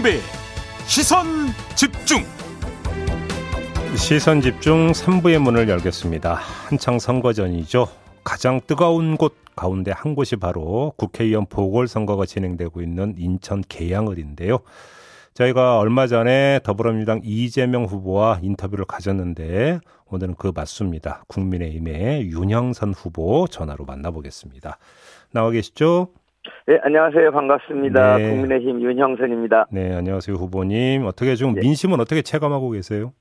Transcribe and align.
김종배 0.00 0.18
시선 0.86 1.26
집중 1.76 2.24
시선 3.96 4.40
집중 4.40 4.92
3부의 4.92 5.38
문을 5.38 5.68
열겠습니다. 5.68 6.34
한창 6.34 6.98
선거 6.98 7.32
전이죠. 7.32 7.88
가장 8.24 8.60
뜨거운 8.66 9.16
곳 9.16 9.34
가운데 9.54 9.92
한 9.92 10.14
곳이 10.14 10.36
바로 10.36 10.92
국회의원 10.96 11.46
보궐선거가 11.46 12.26
진행되고 12.26 12.82
있는 12.82 13.14
인천 13.18 13.62
계양을인데요. 13.68 14.60
저희가 15.34 15.78
얼마 15.78 16.06
전에 16.06 16.60
더불어민주당 16.64 17.20
이재명 17.22 17.84
후보와 17.84 18.40
인터뷰를 18.42 18.84
가졌는데 18.86 19.80
오늘은 20.06 20.34
그 20.38 20.52
맞습니다. 20.54 21.24
국민의힘의 21.28 22.30
윤영선 22.30 22.94
후보 22.94 23.46
전화로 23.48 23.84
만나보겠습니다. 23.84 24.78
나와 25.32 25.50
계시죠? 25.50 26.08
네, 26.66 26.78
안녕하세요. 26.82 27.32
반갑습니다. 27.32 28.16
네. 28.16 28.30
국민의힘 28.30 28.80
윤형선입니다. 28.80 29.66
네, 29.72 29.94
안녕하세요. 29.94 30.36
후보님. 30.36 31.04
어떻게 31.04 31.34
좀 31.34 31.54
네. 31.54 31.60
민심은 31.60 32.00
어떻게 32.00 32.22
체감하고 32.22 32.70
계세요? 32.70 33.12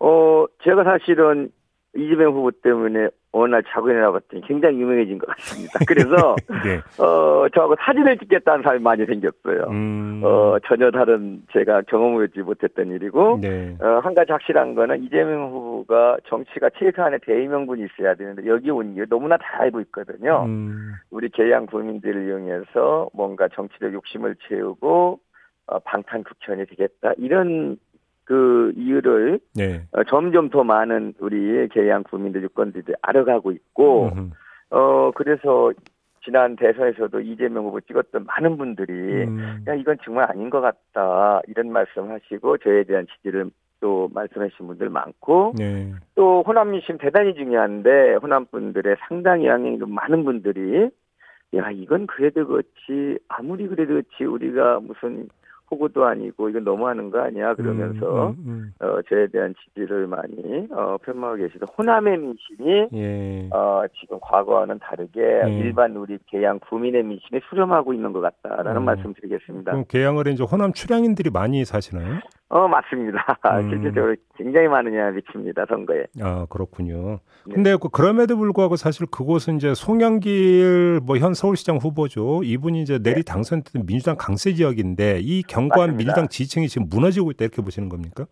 어, 0.00 0.44
제가 0.62 0.84
사실은 0.84 1.50
이재명 1.96 2.32
후보 2.32 2.50
때문에 2.50 3.08
어느 3.32 3.50
날 3.50 3.62
자고 3.68 3.90
일어나봤더니 3.90 4.42
굉장히 4.46 4.80
유명해진 4.80 5.18
것 5.18 5.26
같습니다. 5.26 5.80
그래서 5.86 6.36
네. 6.64 6.80
어 7.02 7.46
저하고 7.52 7.74
사진을 7.80 8.18
찍겠다는 8.18 8.62
사람이 8.62 8.82
많이 8.82 9.04
생겼어요. 9.06 9.66
음... 9.70 10.20
어 10.24 10.56
전혀 10.66 10.90
다른 10.90 11.42
제가 11.52 11.82
경험하지 11.82 12.40
못했던 12.40 12.90
일이고 12.92 13.38
네. 13.40 13.76
어한 13.80 14.14
가지 14.14 14.30
확실한 14.30 14.74
거는 14.74 15.02
이재명 15.02 15.50
후보가 15.50 16.18
정치가 16.26 16.70
최소한의 16.78 17.20
대의명분이 17.26 17.84
있어야 17.84 18.14
되는데 18.14 18.46
여기 18.46 18.70
온 18.70 18.94
이유 18.94 19.04
너무나 19.08 19.36
다 19.36 19.44
알고 19.60 19.80
있거든요. 19.82 20.44
음... 20.46 20.94
우리 21.10 21.28
개양 21.28 21.66
국민들을 21.66 22.26
이용해서 22.28 23.10
뭔가 23.12 23.48
정치적 23.48 23.92
욕심을 23.92 24.36
채우고 24.48 25.18
어, 25.66 25.78
방탄국현이 25.80 26.66
되겠다 26.66 27.12
이런 27.16 27.78
그 28.24 28.72
이유를 28.76 29.38
네. 29.54 29.82
어, 29.92 30.02
점점 30.04 30.50
더 30.50 30.64
많은 30.64 31.14
우리 31.18 31.68
개양 31.68 32.02
국민들 32.02 32.42
유권들이 32.42 32.94
알아가고 33.02 33.52
있고 33.52 34.10
음흠. 34.12 34.30
어 34.70 35.10
그래서 35.14 35.72
지난 36.24 36.56
대선에서도 36.56 37.20
이재명 37.20 37.66
후보 37.66 37.80
찍었던 37.80 38.24
많은 38.24 38.56
분들이 38.56 38.92
음. 39.24 39.64
야 39.68 39.74
이건 39.74 39.98
정말 40.04 40.30
아닌 40.30 40.48
것 40.48 40.60
같다 40.60 41.42
이런 41.48 41.70
말씀하시고 41.70 42.58
저에 42.58 42.84
대한 42.84 43.06
지지를 43.14 43.50
또 43.80 44.08
말씀하신 44.14 44.66
분들 44.66 44.88
많고 44.88 45.52
네. 45.58 45.92
또 46.14 46.42
호남 46.46 46.70
민심 46.70 46.96
대단히 46.96 47.34
중요한데 47.34 48.14
호남 48.14 48.46
분들의 48.46 48.96
상당히 49.06 49.46
양이 49.46 49.76
많은 49.76 50.24
분들이 50.24 50.88
야 51.54 51.70
이건 51.70 52.06
그래도 52.06 52.46
그렇지 52.46 53.18
아무리 53.28 53.68
그래도 53.68 53.94
그렇지 53.94 54.24
우리가 54.24 54.80
무슨 54.80 55.28
호구도 55.74 56.04
아니고 56.04 56.48
이건 56.48 56.64
너무하는 56.64 57.10
거 57.10 57.20
아니야 57.20 57.54
그러면서 57.54 58.28
음, 58.28 58.36
음, 58.38 58.72
음. 58.80 58.86
어 58.86 59.02
저에 59.08 59.26
대한 59.28 59.54
지지를 59.64 60.06
많이 60.06 60.68
어 60.70 60.96
표명하고 61.04 61.36
계시다. 61.36 61.66
호남의 61.76 62.18
민심이 62.18 62.88
예. 62.94 63.48
어 63.52 63.84
지금 64.00 64.18
과거와는 64.20 64.78
다르게 64.78 65.42
예. 65.46 65.50
일반 65.58 65.96
우리 65.96 66.18
개양 66.26 66.58
구민의 66.60 67.02
민심이 67.02 67.40
수렴하고 67.48 67.92
있는 67.92 68.12
것 68.12 68.20
같다라는 68.20 68.76
어. 68.78 68.80
말씀드리겠습니다. 68.80 69.72
그럼 69.72 69.84
개양을 69.88 70.28
이제 70.28 70.44
호남 70.44 70.72
출향인들이 70.72 71.30
많이 71.30 71.64
사시나요? 71.64 72.20
어 72.54 72.68
맞습니다. 72.68 73.18
음. 73.58 73.68
실질적으로 73.68 74.14
굉장히 74.36 74.68
많은 74.68 74.94
영향을 74.94 75.14
미칩니다 75.14 75.66
선거에. 75.68 76.04
아 76.22 76.46
그렇군요. 76.48 77.18
네. 77.46 77.54
근데 77.54 77.76
그 77.76 77.88
그럼에도 77.88 78.36
불구하고 78.36 78.76
사실 78.76 79.06
그곳은 79.10 79.56
이제 79.56 79.74
송영길 79.74 81.00
뭐 81.04 81.16
현 81.18 81.34
서울시장 81.34 81.78
후보죠. 81.78 82.42
이분이 82.44 82.80
이제 82.82 82.98
내리 83.00 83.16
네. 83.16 83.22
당선된 83.24 83.86
민주당 83.86 84.14
강세 84.16 84.52
지역인데 84.52 85.18
이 85.20 85.42
경고한 85.42 85.90
맞습니다. 85.90 85.96
민주당 85.98 86.28
지층이 86.28 86.68
지금 86.68 86.86
무너지고 86.88 87.32
있다 87.32 87.44
이렇게 87.44 87.60
보시는 87.60 87.88
겁니까? 87.88 88.26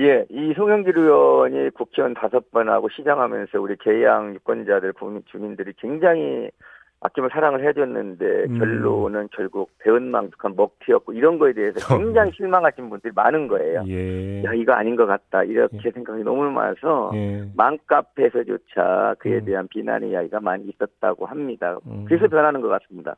예, 0.00 0.26
이 0.28 0.52
송영길 0.54 0.98
의원이 0.98 1.70
국회의원 1.70 2.12
다섯 2.12 2.50
번 2.50 2.68
하고 2.68 2.90
시장하면서 2.90 3.58
우리 3.58 3.76
개양 3.80 4.34
유권자들 4.34 4.92
주민들이 5.32 5.72
굉장히 5.80 6.50
아낌을 7.00 7.30
사랑을 7.32 7.66
해줬는데 7.66 8.24
음. 8.48 8.58
결론은 8.58 9.28
결국 9.32 9.70
배은망덕한 9.78 10.54
먹튀였고 10.56 11.12
이런 11.12 11.38
거에 11.38 11.52
대해서 11.52 11.94
어. 11.94 11.98
굉장히 11.98 12.32
실망하신 12.36 12.88
분들이 12.90 13.12
많은 13.14 13.48
거예요. 13.48 13.84
예. 13.88 14.42
야 14.44 14.52
이거 14.54 14.72
아닌 14.72 14.96
것 14.96 15.06
같다 15.06 15.44
이렇게 15.44 15.78
예. 15.84 15.90
생각이 15.90 16.22
너무 16.22 16.50
많아서 16.50 17.10
예. 17.14 17.44
맘카페에서조차 17.56 19.16
그에 19.18 19.38
음. 19.38 19.44
대한 19.44 19.68
비난의 19.68 20.10
이야기가 20.10 20.40
많이 20.40 20.64
있었다고 20.64 21.26
합니다. 21.26 21.78
음. 21.86 22.04
그래서 22.06 22.28
변하는 22.28 22.60
것 22.60 22.68
같습니다. 22.68 23.16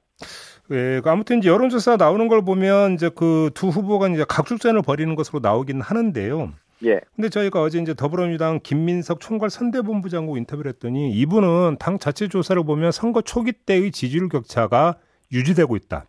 예, 0.71 1.01
그 1.03 1.09
아무튼 1.09 1.39
이제 1.39 1.49
여론조사 1.49 1.97
나오는 1.97 2.29
걸 2.29 2.45
보면 2.45 2.93
이제 2.93 3.09
그 3.09 3.49
두 3.55 3.69
후보가 3.69 4.09
이제 4.09 4.25
각축전을 4.29 4.83
벌이는 4.83 5.15
것으로 5.15 5.41
나오긴 5.41 5.81
하는데요. 5.81 6.53
예. 6.85 7.01
근데 7.17 7.29
저희가 7.29 7.61
어제 7.63 7.79
이제 7.79 7.95
더불어민주당 7.95 8.61
김민석 8.63 9.21
총괄 9.21 9.51
선대본부장과 9.51 10.37
인터뷰를 10.39 10.71
했더니 10.73 11.11
이분은 11.13 11.77
당 11.79 11.99
자체 11.99 12.29
조사를 12.29 12.63
보면 12.65 12.93
선거 12.93 13.21
초기 13.21 13.53
때의 13.53 13.91
지지율 13.91 14.29
격차가 14.29 14.97
유지되고 15.33 15.77
있다. 15.77 16.05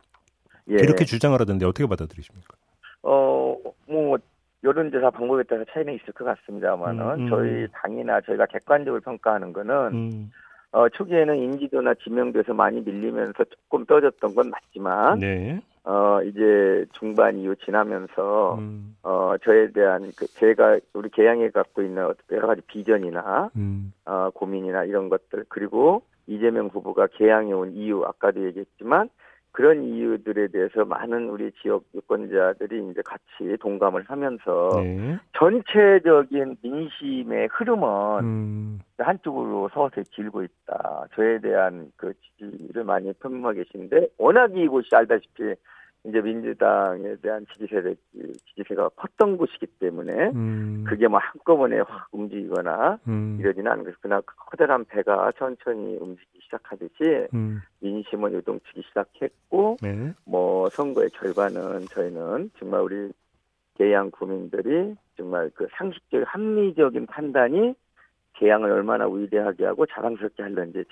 예. 0.69 0.75
이렇게 0.75 1.05
주장을 1.05 1.39
하던데 1.39 1.65
어떻게 1.65 1.87
받아들이십니까? 1.87 2.55
어, 3.03 3.55
뭐 3.87 4.17
여론조사 4.63 5.09
방법에 5.11 5.43
따라 5.43 5.63
차이는 5.71 5.95
있을 5.95 6.13
것 6.13 6.25
같습니다만은 6.25 7.01
음, 7.01 7.19
음. 7.21 7.29
저희 7.29 7.67
당이나 7.71 8.21
저희가 8.21 8.45
객관적으로 8.45 9.01
평가하는 9.01 9.53
거는 9.53 9.73
음. 9.93 10.31
어, 10.71 10.87
초기에는 10.89 11.35
인지도나 11.35 11.95
지명도에서 12.03 12.53
많이 12.53 12.81
밀리면서 12.81 13.43
조금 13.45 13.85
떨어졌던 13.85 14.35
건 14.35 14.49
맞지만 14.49 15.19
네. 15.19 15.61
어, 15.83 16.21
이제 16.23 16.85
중반 16.93 17.37
이후 17.37 17.55
지나면서, 17.55 18.55
음. 18.55 18.95
어, 19.03 19.35
저에 19.43 19.71
대한, 19.71 20.11
그, 20.17 20.27
제가, 20.27 20.79
우리 20.93 21.09
개양에 21.09 21.49
갖고 21.49 21.81
있는 21.81 22.07
여러 22.31 22.47
가지 22.47 22.61
비전이나, 22.67 23.51
음. 23.55 23.93
어, 24.05 24.29
고민이나 24.33 24.83
이런 24.83 25.09
것들, 25.09 25.45
그리고 25.49 26.03
이재명 26.27 26.67
후보가 26.67 27.07
개양에 27.13 27.53
온 27.53 27.71
이유, 27.71 28.03
아까도 28.05 28.45
얘기했지만, 28.45 29.09
그런 29.51 29.83
이유들에 29.83 30.47
대해서 30.47 30.85
많은 30.85 31.29
우리 31.29 31.51
지역 31.61 31.83
유권자들이 31.95 32.89
이제 32.91 33.01
같이 33.03 33.57
동감을 33.59 34.03
하면서 34.07 34.69
네. 34.75 35.17
전체적인 35.37 36.57
민심의 36.61 37.49
흐름은 37.51 38.19
음. 38.23 38.79
한쪽으로 38.97 39.69
서서히 39.73 40.03
길고 40.11 40.43
있다. 40.43 41.05
저에 41.15 41.39
대한 41.39 41.91
그 41.95 42.13
지지를 42.37 42.83
많이 42.83 43.11
표명하고 43.13 43.55
계신데 43.55 44.09
워낙 44.17 44.55
이곳이 44.55 44.89
알다시피 44.93 45.55
이제 46.09 46.21
민주당에 46.21 47.15
대한 47.21 47.45
지지세대 47.53 47.95
지지세가 48.49 48.89
컸던 48.89 49.37
곳이기 49.37 49.67
때문에 49.79 50.31
음. 50.33 50.83
그게 50.87 51.07
뭐 51.07 51.19
한꺼번에 51.19 51.79
확 51.79 52.07
움직이거나 52.11 52.99
음. 53.07 53.37
이러지는 53.39 53.71
않은 53.71 53.83
것이 53.83 53.95
그러나 54.01 54.21
그 54.21 54.35
커다란 54.35 54.85
배가 54.85 55.31
천천히 55.37 55.97
움직이기 55.97 56.39
시작하듯이 56.43 57.27
음. 57.33 57.61
민심은 57.79 58.33
요동치기 58.33 58.83
시작했고 58.87 59.77
네. 59.81 60.13
뭐 60.25 60.69
선거의 60.69 61.09
결과는 61.11 61.85
저희는 61.91 62.51
정말 62.59 62.81
우리 62.81 63.11
개양 63.75 64.11
국민들이 64.11 64.95
정말 65.15 65.49
그 65.55 65.67
상식적 65.71 66.23
합리적인 66.25 67.05
판단이 67.05 67.73
개양을 68.33 68.71
얼마나 68.71 69.07
위대하게 69.07 69.65
하고 69.65 69.85
자랑스럽게 69.85 70.43
할는지 70.43 70.83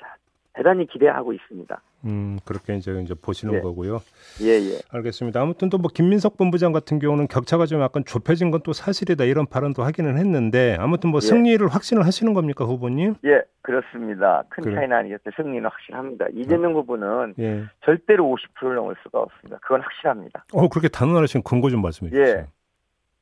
대단히 0.57 0.87
기대하고 0.87 1.33
있습니다. 1.33 1.79
음, 2.05 2.39
그렇게 2.45 2.75
이제 2.75 2.91
이제 3.03 3.13
보시는 3.13 3.53
예. 3.55 3.59
거고요. 3.61 3.99
예, 4.41 4.47
예. 4.53 4.79
알겠습니다. 4.91 5.39
아무튼 5.39 5.69
또 5.69 5.77
뭐 5.77 5.91
김민석 5.93 6.35
본부장 6.37 6.71
같은 6.71 6.97
경우는 6.97 7.27
격차가 7.27 7.67
좀 7.67 7.79
약간 7.81 8.03
좁혀진 8.03 8.49
건 8.51 8.57
또 8.63 8.73
사실이다 8.73 9.23
이런 9.25 9.45
발언도 9.45 9.83
하기는 9.83 10.17
했는데 10.17 10.75
아무튼 10.79 11.11
뭐 11.11 11.19
예. 11.21 11.21
승리를 11.27 11.65
확신을 11.67 12.05
하시는 12.05 12.33
겁니까, 12.33 12.65
후보님? 12.65 13.15
예, 13.25 13.41
그렇습니다. 13.61 14.43
큰 14.49 14.63
그래. 14.63 14.75
차이는 14.75 14.97
아니겠어요. 14.97 15.31
승리는 15.35 15.63
확실합니다. 15.63 16.25
이재명 16.33 16.71
어. 16.75 16.79
후보는 16.79 17.35
예. 17.39 17.63
절대로 17.85 18.25
50%를 18.59 18.75
넘을 18.75 18.95
수가 19.03 19.19
없습니다. 19.19 19.59
그건 19.61 19.81
확실합니다. 19.81 20.43
어, 20.53 20.67
그렇게 20.69 20.87
단언하신 20.87 21.43
근거 21.43 21.69
좀 21.69 21.83
말씀해 21.83 22.09
주세요. 22.09 22.25
예. 22.39 22.47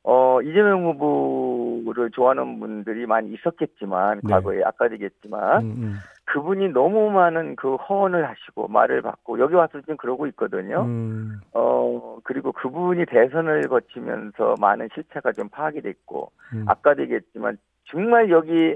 어, 0.07 0.39
이재명 0.43 0.85
후보를 0.85 2.11
좋아하는 2.11 2.59
분들이 2.59 3.05
많이 3.07 3.33
있었겠지만, 3.33 4.21
네. 4.23 4.31
과거에 4.31 4.61
아까되겠지만, 4.63 5.61
음, 5.63 5.71
음. 5.77 5.95
그분이 6.25 6.69
너무 6.69 7.11
많은 7.11 7.55
그 7.55 7.75
허언을 7.75 8.27
하시고 8.27 8.67
말을 8.67 9.01
받고 9.01 9.39
여기 9.39 9.53
와서 9.55 9.79
지금 9.81 9.95
그러고 9.97 10.27
있거든요. 10.27 10.81
음. 10.83 11.39
어 11.53 12.17
그리고 12.23 12.51
그분이 12.51 13.05
대선을 13.05 13.67
거치면서 13.67 14.55
많은 14.59 14.89
실체가 14.93 15.31
좀 15.33 15.49
파악이 15.49 15.81
됐고 15.81 16.31
음. 16.53 16.65
아까 16.67 16.95
되겠지만 16.95 17.57
정말 17.85 18.29
여기 18.31 18.75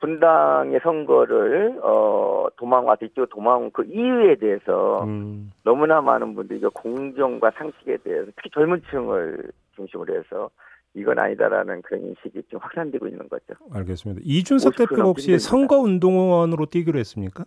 분당의 0.00 0.80
선거를 0.82 1.78
어 1.82 2.46
도망와 2.56 2.96
뒤쪽 2.96 3.28
도망 3.28 3.70
그 3.70 3.84
이유에 3.84 4.36
대해서 4.36 5.04
음. 5.04 5.52
너무나 5.64 6.00
많은 6.00 6.34
분들이 6.34 6.60
공정과 6.60 7.50
상식에 7.52 7.98
대해서 7.98 8.30
특히 8.36 8.50
젊은 8.50 8.82
층을 8.90 9.50
중심으로 9.74 10.14
해서 10.16 10.50
이건 10.96 11.18
아니다라는 11.18 11.82
그런 11.82 12.02
인식이 12.02 12.42
좀 12.50 12.58
확산되고 12.62 13.06
있는 13.06 13.28
거죠. 13.28 13.54
알겠습니다. 13.72 14.22
이준석 14.24 14.76
대표가 14.76 15.02
혹시 15.02 15.38
선거운동원으로 15.38 16.66
뛰기로 16.66 16.98
했습니까? 16.98 17.44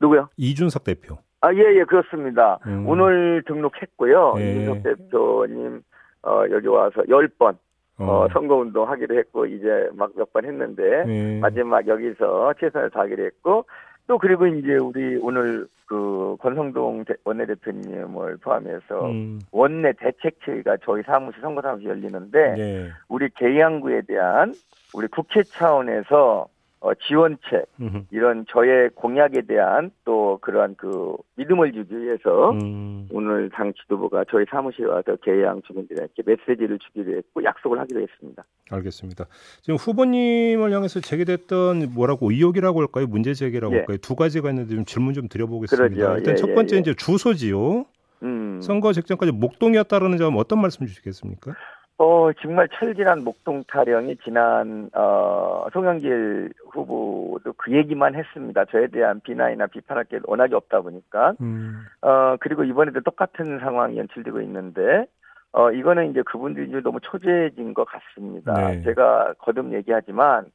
누구요? 0.00 0.28
이준석 0.36 0.84
대표. 0.84 1.18
아, 1.40 1.52
예, 1.52 1.58
예, 1.58 1.84
그렇습니다. 1.84 2.58
음. 2.66 2.88
오늘 2.88 3.42
등록했고요. 3.46 4.34
예. 4.38 4.52
이준석 4.52 4.82
대표님, 4.84 5.82
어, 6.22 6.44
여기 6.52 6.68
와서 6.68 7.02
10번, 7.02 7.56
어, 7.98 8.04
어 8.04 8.28
선거운동 8.32 8.88
하기로 8.88 9.18
했고, 9.18 9.46
이제 9.46 9.88
막 9.94 10.12
몇 10.16 10.32
번 10.32 10.44
했는데, 10.44 11.04
예. 11.08 11.40
마지막 11.40 11.86
여기서 11.88 12.54
최선을 12.60 12.90
다하기로 12.90 13.24
했고, 13.24 13.64
또 14.06 14.18
그리고 14.18 14.46
이제 14.46 14.74
우리 14.76 15.16
오늘 15.16 15.66
그 15.86 16.36
권성동 16.40 17.04
원내대표님을 17.24 18.38
포함해서 18.38 19.10
음. 19.10 19.40
원내 19.50 19.92
대책회의가 19.92 20.78
저희 20.84 21.02
사무실 21.02 21.40
선거 21.40 21.60
사무실 21.60 21.88
열리는데, 21.88 22.54
네. 22.56 22.90
우리 23.08 23.28
계양구에 23.28 24.02
대한 24.02 24.54
우리 24.94 25.06
국회 25.08 25.42
차원에서 25.42 26.48
어, 26.82 26.92
지원책 26.94 27.66
이런 28.10 28.44
저의 28.48 28.90
공약에 28.96 29.42
대한 29.42 29.92
또 30.04 30.38
그러한 30.42 30.74
그 30.76 31.16
믿음을 31.36 31.72
주기 31.72 31.96
위해서 31.96 32.50
음. 32.50 33.08
오늘 33.12 33.50
당 33.50 33.72
지도부가 33.72 34.24
저희 34.28 34.44
사무실에 34.50 34.86
와서 34.86 35.14
개양 35.22 35.62
주민들에게 35.62 36.12
메시지를 36.26 36.80
주기로 36.80 37.16
했고 37.18 37.44
약속을 37.44 37.78
하기로 37.78 38.00
했습니다. 38.00 38.44
알겠습니다. 38.68 39.26
지금 39.60 39.76
후보님을 39.76 40.72
향해서 40.72 40.98
제기됐던 40.98 41.92
뭐라고 41.94 42.32
의혹이라고 42.32 42.80
할까요? 42.80 43.06
문제 43.06 43.32
제기라고 43.32 43.74
예. 43.74 43.78
할까요? 43.78 43.98
두 43.98 44.16
가지가 44.16 44.50
있는데 44.50 44.74
좀 44.74 44.84
질문 44.84 45.14
좀 45.14 45.28
드려보겠습니다. 45.28 45.94
그러죠. 45.94 46.18
일단 46.18 46.32
예, 46.32 46.36
첫 46.36 46.52
번째 46.52 46.74
예, 46.74 46.78
예. 46.78 46.80
이제 46.80 46.94
주소지요. 46.94 47.86
음. 48.24 48.60
선거 48.60 48.92
직전까지 48.92 49.30
목동이었다는 49.32 50.16
점 50.16 50.36
어떤 50.36 50.60
말씀 50.60 50.84
주시겠습니까? 50.86 51.54
어, 51.98 52.32
정말 52.40 52.68
철진한 52.68 53.22
목동 53.22 53.62
타령이 53.64 54.16
지난, 54.24 54.90
어, 54.94 55.66
송영길 55.72 56.52
후보도 56.72 57.52
그 57.56 57.72
얘기만 57.72 58.14
했습니다. 58.14 58.64
저에 58.66 58.88
대한 58.88 59.20
비난이나 59.20 59.66
비판할 59.66 60.04
게 60.04 60.18
워낙에 60.24 60.54
없다 60.54 60.80
보니까. 60.80 61.34
음. 61.40 61.84
어, 62.00 62.36
그리고 62.40 62.64
이번에도 62.64 63.00
똑같은 63.02 63.60
상황이 63.60 63.98
연출되고 63.98 64.40
있는데, 64.40 65.06
어, 65.52 65.70
이거는 65.70 66.10
이제 66.10 66.22
그분들이 66.22 66.82
너무 66.82 66.98
초조해진 67.00 67.74
것 67.74 67.84
같습니다. 67.84 68.70
네. 68.70 68.82
제가 68.82 69.34
거듭 69.38 69.72
얘기하지만, 69.72 70.46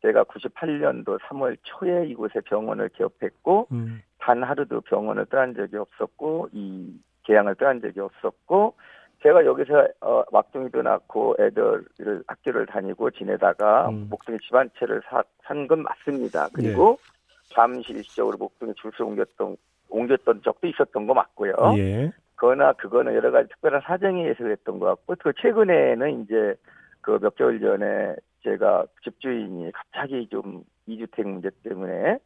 제가 0.00 0.24
98년도 0.24 1.18
3월 1.20 1.56
초에 1.62 2.06
이곳에 2.06 2.40
병원을 2.40 2.88
개업했고, 2.90 3.68
음. 3.72 4.00
단 4.18 4.42
하루도 4.42 4.80
병원을 4.82 5.26
떠난 5.26 5.54
적이 5.54 5.76
없었고, 5.76 6.48
이 6.52 6.98
계양을 7.24 7.56
떠난 7.56 7.80
적이 7.82 8.00
없었고, 8.00 8.74
제가 9.22 9.44
여기서 9.44 9.88
어, 10.00 10.22
막둥이도 10.30 10.82
낳고 10.82 11.36
애들을 11.40 12.22
학교를 12.26 12.66
다니고 12.66 13.10
지내다가 13.10 13.88
음. 13.88 14.06
목동에 14.10 14.38
집안채를 14.46 15.02
산 15.44 15.66
건 15.66 15.82
맞습니다. 15.82 16.48
그리고 16.52 16.98
예. 17.00 17.54
잠시 17.54 17.92
일시적으로 17.92 18.36
목동에 18.36 18.72
줄서 18.76 19.04
옮겼던 19.04 19.56
옮겼던 19.88 20.42
적도 20.44 20.66
있었던 20.68 21.06
거 21.06 21.14
맞고요. 21.14 21.52
예. 21.78 22.12
그러나 22.36 22.72
그거는 22.74 23.14
여러 23.14 23.30
가지 23.30 23.48
특별한 23.48 23.80
사정에 23.84 24.22
의해서 24.22 24.44
그랬던 24.44 24.78
것 24.78 24.86
같고 24.86 25.16
또 25.16 25.32
최근에는 25.32 26.22
이제 26.22 26.54
그 27.00 27.18
몇 27.18 27.34
개월 27.36 27.58
전에 27.58 28.14
제가 28.44 28.84
집주인이 29.02 29.72
갑자기 29.72 30.28
좀 30.30 30.62
이주택 30.86 31.26
문제 31.26 31.50
때문에 31.64 32.18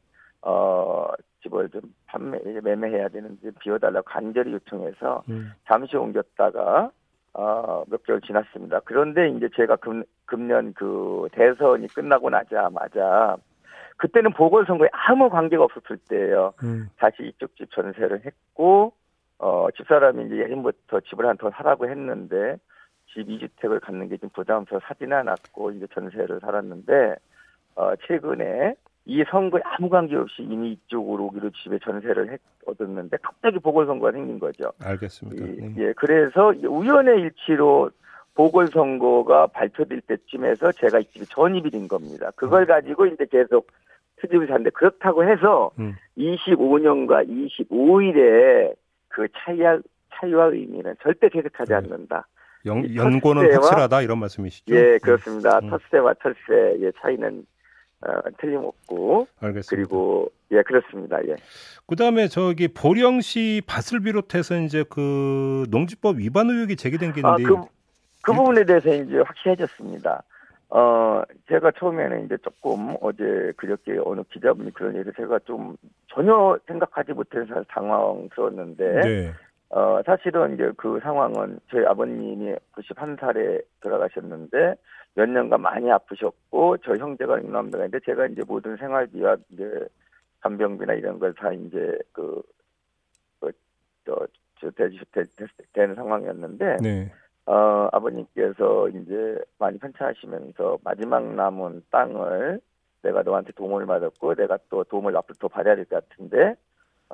어 0.42 1.08
집을 1.42 1.68
좀 1.70 1.80
판매 2.06 2.38
매매해야 2.60 3.08
되는데 3.08 3.50
비워달라고 3.60 4.04
간절히 4.04 4.52
요청해서 4.52 5.24
음. 5.28 5.52
잠시 5.66 5.96
옮겼다가 5.96 6.90
어, 7.34 7.84
몇 7.88 8.02
개월 8.04 8.20
지났습니다. 8.20 8.80
그런데 8.84 9.28
이제 9.30 9.48
제가 9.56 9.76
금, 9.76 10.04
금년 10.26 10.74
그 10.74 11.28
대선이 11.32 11.86
끝나고 11.88 12.28
나자마자 12.30 13.36
그때는 13.96 14.32
보궐선거에 14.32 14.88
아무 14.92 15.30
관계가 15.30 15.64
없었을 15.64 15.96
때예요. 16.08 16.52
음. 16.62 16.88
다시 16.98 17.22
이쪽 17.22 17.56
집 17.56 17.70
전세를 17.72 18.24
했고 18.26 18.92
어, 19.38 19.68
집사람이 19.76 20.26
이제 20.26 20.36
예전부터 20.38 21.00
집을 21.00 21.26
한 21.26 21.36
더 21.38 21.50
사라고 21.50 21.88
했는데 21.88 22.56
집 23.12 23.26
2주택을 23.26 23.80
갖는 23.80 24.08
게 24.08 24.16
좀 24.18 24.28
부담스러워 24.30 24.80
사진 24.86 25.12
않았고 25.12 25.72
이제 25.72 25.86
전세를 25.94 26.40
살았는데 26.40 27.16
어, 27.76 27.96
최근에 28.06 28.74
이 29.04 29.24
선거에 29.28 29.60
아무 29.64 29.88
관계 29.88 30.16
없이 30.16 30.42
이미 30.42 30.72
이쪽으로 30.72 31.24
오기로 31.26 31.50
집에 31.50 31.78
전세를 31.80 32.32
했, 32.32 32.40
얻었는데 32.66 33.16
갑자기 33.22 33.58
보궐선거가 33.58 34.12
생긴 34.12 34.38
거죠. 34.38 34.72
알겠습니다. 34.80 35.44
이, 35.44 35.56
네. 35.56 35.74
예, 35.78 35.92
그래서 35.96 36.52
우연의 36.62 37.20
일치로 37.20 37.90
보궐선거가 38.34 39.48
발표될 39.48 40.02
때쯤에서 40.02 40.72
제가 40.72 41.00
이 41.00 41.04
집이 41.04 41.26
전입이 41.26 41.70
된 41.70 41.88
겁니다. 41.88 42.30
그걸 42.36 42.62
음. 42.62 42.66
가지고 42.66 43.06
이제 43.06 43.26
계속 43.30 43.66
수집을 44.20 44.46
샀는데 44.46 44.70
그렇다고 44.70 45.24
해서 45.24 45.72
음. 45.80 45.94
25년과 46.16 47.28
25일에 47.28 48.74
그 49.08 49.26
차이와, 49.36 49.80
차이와 50.14 50.46
의미는 50.46 50.94
절대 51.02 51.28
계속하지 51.28 51.70
네. 51.70 51.74
않는다. 51.74 52.28
연, 52.66 52.94
연고는 52.94 53.52
확실하다 53.52 54.02
이런 54.02 54.18
말씀이시죠? 54.20 54.74
예, 54.74 54.98
그렇습니다. 55.02 55.58
음. 55.58 55.70
텃세와 55.70 56.14
철새의 56.22 56.92
차이는 57.00 57.44
어, 58.06 58.20
틀림없고. 58.38 59.28
알겠습니다. 59.40 59.68
그리고 59.70 60.30
예 60.50 60.62
그렇습니다. 60.62 61.18
예. 61.28 61.36
그다음에 61.86 62.28
저기 62.28 62.68
보령시 62.68 63.62
밭을 63.66 64.00
비롯해서 64.00 64.58
이제 64.58 64.84
그 64.88 65.64
농지법 65.70 66.18
위반 66.18 66.50
의혹이 66.50 66.76
제기된 66.76 67.12
게 67.12 67.20
있는데. 67.20 67.44
아, 67.44 67.46
그, 67.46 67.56
그 68.22 68.32
부분에 68.32 68.64
대해서 68.64 68.92
이제 68.94 69.18
확실해졌습니다. 69.18 70.22
어, 70.74 71.22
제가 71.48 71.70
처음에는 71.78 72.24
이제 72.24 72.36
조금 72.38 72.96
어제 73.02 73.52
그저께 73.56 73.98
어느 74.04 74.22
기자분이 74.32 74.72
그런 74.72 74.94
얘기를 74.94 75.12
제가 75.14 75.38
좀 75.40 75.76
전혀 76.08 76.58
생각하지 76.66 77.12
못해서 77.12 77.62
당황스러웠는데, 77.68 79.00
네. 79.02 79.32
어, 79.72 80.02
사실은 80.04 80.54
이제 80.54 80.70
그 80.76 81.00
상황은 81.02 81.58
저희 81.70 81.84
아버님이 81.86 82.54
91살에 82.74 83.62
돌아가셨는데, 83.80 84.76
몇 85.14 85.28
년간 85.28 85.60
많이 85.60 85.90
아프셨고 85.90 86.78
저 86.78 86.96
형제가 86.96 87.38
임남자가 87.40 87.84
있는데 87.84 88.00
제가 88.04 88.26
이제 88.26 88.42
모든 88.46 88.76
생활비와 88.76 89.36
이제 89.50 89.86
간병비나 90.40 90.94
이런 90.94 91.18
걸 91.18 91.32
다 91.34 91.52
이제 91.52 91.98
그, 92.12 92.42
그 93.40 93.52
저, 94.06 94.26
저 94.60 94.70
대주택 94.70 95.28
되는 95.72 95.94
상황이었는데 95.94 96.78
네. 96.82 97.12
어 97.46 97.88
아버님께서 97.92 98.88
이제 98.90 99.38
많이 99.58 99.78
편찮으시면서 99.78 100.78
마지막 100.84 101.24
남은 101.34 101.84
땅을 101.90 102.60
내가 103.02 103.22
너한테 103.22 103.52
도움을 103.52 103.84
받았고 103.86 104.34
내가 104.34 104.58
또 104.70 104.84
도움을 104.84 105.16
앞으로 105.16 105.34
또 105.40 105.48
받아야 105.48 105.74
될 105.76 105.84
것 105.84 106.08
같은데 106.08 106.54
어, 106.54 106.54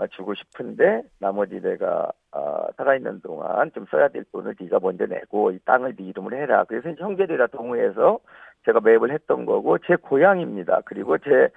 주고 0.07 0.35
싶은데 0.35 1.02
나머지 1.19 1.61
내가 1.61 2.11
어, 2.33 2.67
살아있는 2.76 3.21
동안 3.21 3.71
좀 3.73 3.87
써야 3.90 4.09
될 4.09 4.25
돈을 4.33 4.55
네가 4.61 4.78
먼저 4.81 5.07
내고 5.07 5.50
이 5.50 5.59
땅을 5.64 5.97
네 5.97 6.05
이름으로 6.05 6.37
해라. 6.37 6.64
그래서 6.64 6.88
이제 6.90 7.02
형제들이 7.02 7.38
다 7.38 7.47
동의해서 7.49 8.21
제가 8.64 8.81
매입을 8.81 9.11
했던 9.11 9.47
거고 9.47 9.78
제 9.78 9.97
고향입니다. 9.97 10.83
그리고 10.85 11.19
제 11.19 11.49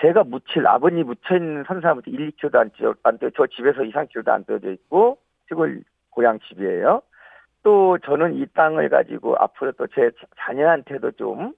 제가 0.00 0.24
묻힐 0.24 0.66
아버님 0.66 1.06
묻혀 1.06 1.36
있는 1.36 1.64
산사부터 1.64 2.10
1, 2.10 2.30
2km도 2.32 2.56
안, 2.56 2.70
쪄, 2.72 2.94
안 3.02 3.18
떠, 3.18 3.30
저 3.30 3.46
집에서 3.46 3.84
2, 3.84 3.92
3km도 3.92 4.28
안 4.28 4.44
떠져 4.44 4.70
있고 4.72 5.18
시골 5.48 5.82
고향 6.10 6.38
집이에요. 6.40 7.02
또 7.62 7.98
저는 7.98 8.34
이 8.34 8.46
땅을 8.54 8.88
가지고 8.88 9.36
앞으로 9.36 9.72
또 9.72 9.86
제 9.88 10.10
자녀한테도 10.36 11.12
좀 11.12 11.54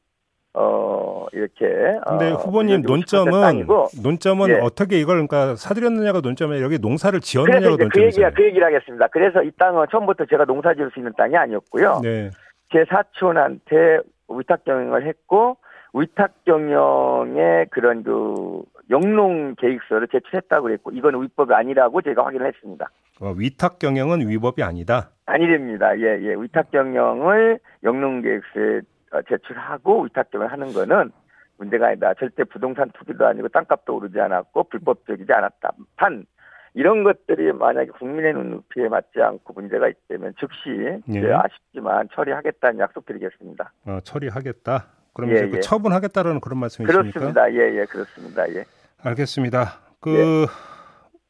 어, 0.58 1.26
이렇게. 1.32 1.66
근데 2.06 2.30
어, 2.30 2.36
후보님 2.36 2.80
논점은, 2.80 3.66
논점은 4.02 4.48
예. 4.48 4.54
어떻게 4.54 4.98
이걸 4.98 5.16
그러니까 5.16 5.54
사들였느냐가 5.54 6.20
논점에 6.20 6.62
여기 6.62 6.78
농사를 6.78 7.20
지었느냐가 7.20 7.76
논점이죠. 7.76 7.90
그 7.92 8.02
얘기가, 8.06 8.30
그 8.30 8.44
얘기를 8.44 8.66
하겠습니다. 8.66 9.06
그래서 9.08 9.42
이 9.42 9.50
땅은 9.58 9.86
처음부터 9.90 10.25
제가 10.25 10.46
농사 10.46 10.72
지을 10.72 10.90
수 10.92 10.98
있는 10.98 11.12
땅이 11.18 11.36
아니었고요. 11.36 12.00
네. 12.02 12.30
제 12.72 12.86
사촌한테 12.88 14.00
위탁 14.30 14.64
경영을 14.64 15.06
했고, 15.06 15.58
위탁 15.92 16.32
경영의 16.46 17.66
그런 17.70 18.02
그 18.02 18.62
영농 18.88 19.56
계획서를 19.56 20.08
제출했다고 20.08 20.62
그랬고, 20.62 20.90
이건 20.92 21.22
위법이 21.22 21.52
아니라고 21.52 22.00
제가 22.00 22.25
확인을 22.25 22.46
했습니다. 22.46 22.88
어, 23.20 23.34
위탁 23.36 23.78
경영은 23.78 24.26
위법이 24.26 24.62
아니다? 24.62 25.10
아니됩니다. 25.26 25.98
예, 25.98 26.18
예. 26.22 26.34
위탁 26.34 26.70
경영을 26.70 27.58
영농 27.84 28.22
계획서에 28.22 28.78
어, 28.78 28.80
제출하고 29.28 30.02
위탁금을 30.04 30.50
하는 30.50 30.72
거는 30.72 31.12
문제가 31.58 31.88
아니다. 31.88 32.14
절대 32.14 32.44
부동산 32.44 32.90
투기도 32.90 33.26
아니고 33.26 33.48
땅값도 33.48 33.96
오르지 33.96 34.20
않았고 34.20 34.64
불법적이지 34.64 35.32
않았다. 35.32 35.72
단 35.96 36.26
이런 36.75 37.04
것들이 37.04 37.52
만약에 37.52 37.90
국민의 37.92 38.34
눈높이에 38.34 38.88
맞지 38.88 39.22
않고 39.22 39.54
문제가 39.54 39.88
있다면 39.88 40.34
즉시 40.38 41.00
예. 41.08 41.32
아쉽지만 41.32 42.08
처리하겠다는 42.14 42.80
약속드리겠습니다. 42.80 43.72
어, 43.86 44.00
처리하겠다. 44.04 44.86
그럼 45.14 45.30
예, 45.30 45.36
이제 45.36 45.48
그 45.48 45.56
예. 45.56 45.60
처분하겠다라는 45.60 46.40
그런 46.40 46.58
말씀이십니까? 46.60 47.10
그렇습니다. 47.10 47.50
예, 47.50 47.80
예, 47.80 47.84
그렇습니다. 47.86 48.46
예. 48.50 48.64
알겠습니다. 49.02 49.80
그 50.00 50.10
예. 50.10 50.46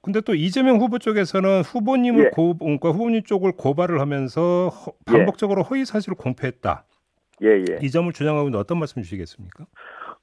근데 0.02 0.20
또 0.20 0.34
이재명 0.34 0.78
후보 0.78 0.98
쪽에서는 0.98 1.62
후보님을 1.62 2.24
예. 2.24 2.30
고, 2.30 2.56
그러니까 2.58 2.90
후보님 2.90 3.22
쪽을 3.22 3.52
고발을 3.56 4.00
하면서 4.00 4.68
허, 4.68 4.92
반복적으로 5.04 5.62
허위 5.62 5.84
사실을 5.84 6.16
공표했다. 6.16 6.84
예, 7.42 7.48
예. 7.70 7.78
이 7.82 7.90
점을 7.90 8.12
주장하고 8.12 8.48
있는 8.48 8.58
어떤 8.58 8.78
말씀 8.78 9.02
주시겠습니까? 9.02 9.64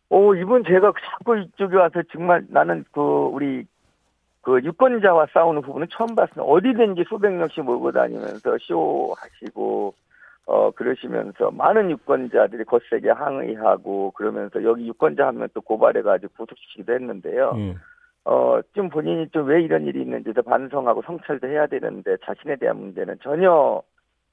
어, 0.10 0.36
이분 0.36 0.63
제가 0.63 0.93
자꾸 1.12 1.38
이쪽에 1.38 1.75
와서 1.75 2.01
정말 2.12 2.46
나는 2.50 2.86
그 2.91 3.01
우리 3.01 3.65
그 4.41 4.62
유권자와 4.63 5.27
싸우는 5.34 5.62
부분은 5.62 5.88
처음 5.91 6.15
봤습니다. 6.15 6.43
어디든지 6.43 7.05
수백 7.08 7.32
명씩 7.32 7.63
몰고 7.63 7.91
다니면서 7.93 8.58
쇼하시고 8.60 9.93
어 10.46 10.72
그러시면서 10.72 11.51
많은 11.51 11.89
유권자들이 11.91 12.65
거세게 12.65 13.10
항의하고 13.12 14.12
그러면서 14.12 14.62
여기 14.63 14.86
유권자 14.88 15.25
하면 15.27 15.48
또 15.53 15.62
고발해가지고 15.62 16.34
구속시키기도 16.38 16.93
했는데요. 16.93 17.51
음. 17.55 17.75
어, 18.25 18.60
좀 18.74 18.89
본인이 18.89 19.29
좀 19.29 19.48
왜 19.48 19.62
이런 19.63 19.86
일이 19.86 20.01
있는지도 20.01 20.41
반성하고 20.43 21.01
성찰도 21.03 21.48
해야 21.48 21.65
되는데 21.67 22.17
자신에 22.25 22.58
대한 22.58 22.77
문제는 22.77 23.20
전혀 23.24 23.82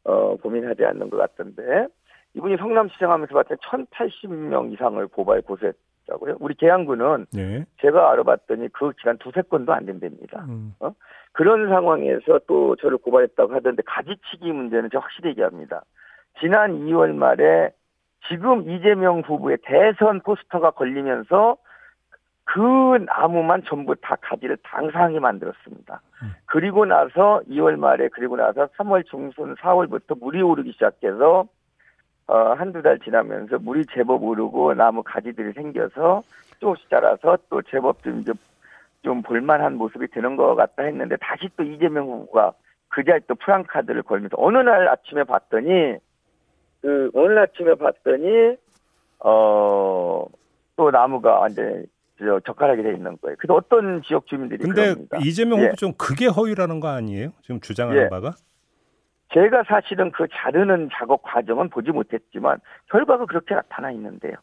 어, 0.04 0.36
고민하지 0.36 0.84
않는 0.84 1.10
것 1.10 1.16
같던데 1.18 1.86
이분이 2.34 2.56
성남시장 2.58 3.10
하면서 3.10 3.34
봤더니 3.34 3.58
1080명 3.60 4.72
이상을 4.72 5.06
고발 5.08 5.42
고소했다고요. 5.42 6.36
우리 6.38 6.54
계양구는 6.54 7.26
네. 7.32 7.64
제가 7.80 8.12
알아봤더니 8.12 8.68
그 8.72 8.92
기간 8.92 9.18
두세 9.18 9.42
건도 9.42 9.72
안 9.72 9.86
된답니다. 9.86 10.44
음. 10.48 10.74
어? 10.80 10.92
그런 11.32 11.68
상황에서 11.68 12.40
또 12.46 12.76
저를 12.76 12.98
고발했다고 12.98 13.54
하던데 13.54 13.82
가지치기 13.84 14.52
문제는 14.52 14.90
제가 14.90 15.02
확실히 15.02 15.30
얘기합니다. 15.30 15.82
지난 16.40 16.86
2월 16.86 17.14
말에 17.14 17.70
지금 18.28 18.68
이재명 18.70 19.20
후보의 19.20 19.58
대선 19.62 20.20
포스터가 20.20 20.72
걸리면서 20.72 21.56
그 22.44 22.58
나무만 23.06 23.62
전부 23.64 23.94
다 23.96 24.16
가지를 24.20 24.56
당상하게 24.64 25.20
만들었습니다. 25.20 26.00
음. 26.22 26.34
그리고 26.46 26.84
나서 26.84 27.40
2월 27.48 27.76
말에 27.76 28.08
그리고 28.12 28.36
나서 28.36 28.66
3월 28.76 29.06
중순 29.06 29.54
4월부터 29.56 30.18
물이 30.18 30.42
오르기 30.42 30.72
시작해서 30.72 31.46
어, 32.30 32.54
한두 32.54 32.80
달 32.82 32.98
지나면서 33.00 33.58
물이 33.58 33.86
제법 33.92 34.22
오르고 34.22 34.74
나무 34.74 35.02
가지들이 35.02 35.52
생겨서 35.52 36.22
조금씩 36.60 36.88
자라서 36.88 37.38
또 37.48 37.60
제법 37.62 38.02
좀 38.02 38.20
이제 38.20 38.32
좀 39.02 39.22
볼만한 39.22 39.76
모습이 39.76 40.08
되는 40.08 40.36
것 40.36 40.54
같다 40.54 40.82
했는데 40.84 41.16
다시 41.20 41.48
또 41.56 41.62
이재명 41.62 42.06
후보가 42.06 42.52
그 42.88 43.02
자리 43.04 43.20
또 43.26 43.34
프랑카드를 43.34 44.02
걸면서 44.02 44.36
어느 44.38 44.58
날 44.58 44.88
아침에 44.88 45.24
봤더니 45.24 45.96
그 46.82 47.10
오늘 47.14 47.38
아침에 47.38 47.74
봤더니 47.74 48.56
어 49.20 50.26
또 50.80 50.90
나무가 50.90 51.40
완전 51.40 51.84
저 52.18 52.40
젓가락이 52.40 52.82
돼 52.82 52.94
있는 52.94 53.18
거예요. 53.20 53.36
근데 53.38 53.52
어떤 53.52 54.00
지역 54.02 54.26
주민들이 54.26 54.58
근데 54.64 54.94
그럽니다. 54.94 55.18
이재명 55.22 55.58
후보 55.58 55.68
예. 55.68 55.72
좀 55.76 55.92
그게 55.98 56.24
허위라는 56.24 56.80
거 56.80 56.88
아니에요? 56.88 57.32
지금 57.42 57.60
주장하는 57.60 58.04
예. 58.04 58.08
바가? 58.08 58.32
제가 59.32 59.62
사실은 59.68 60.10
그 60.10 60.26
자르는 60.32 60.90
작업 60.92 61.22
과정은 61.22 61.70
보지 61.70 61.90
못했지만 61.90 62.58
결과가 62.90 63.26
그렇게 63.26 63.54
나타나 63.54 63.90
있는데요. 63.92 64.34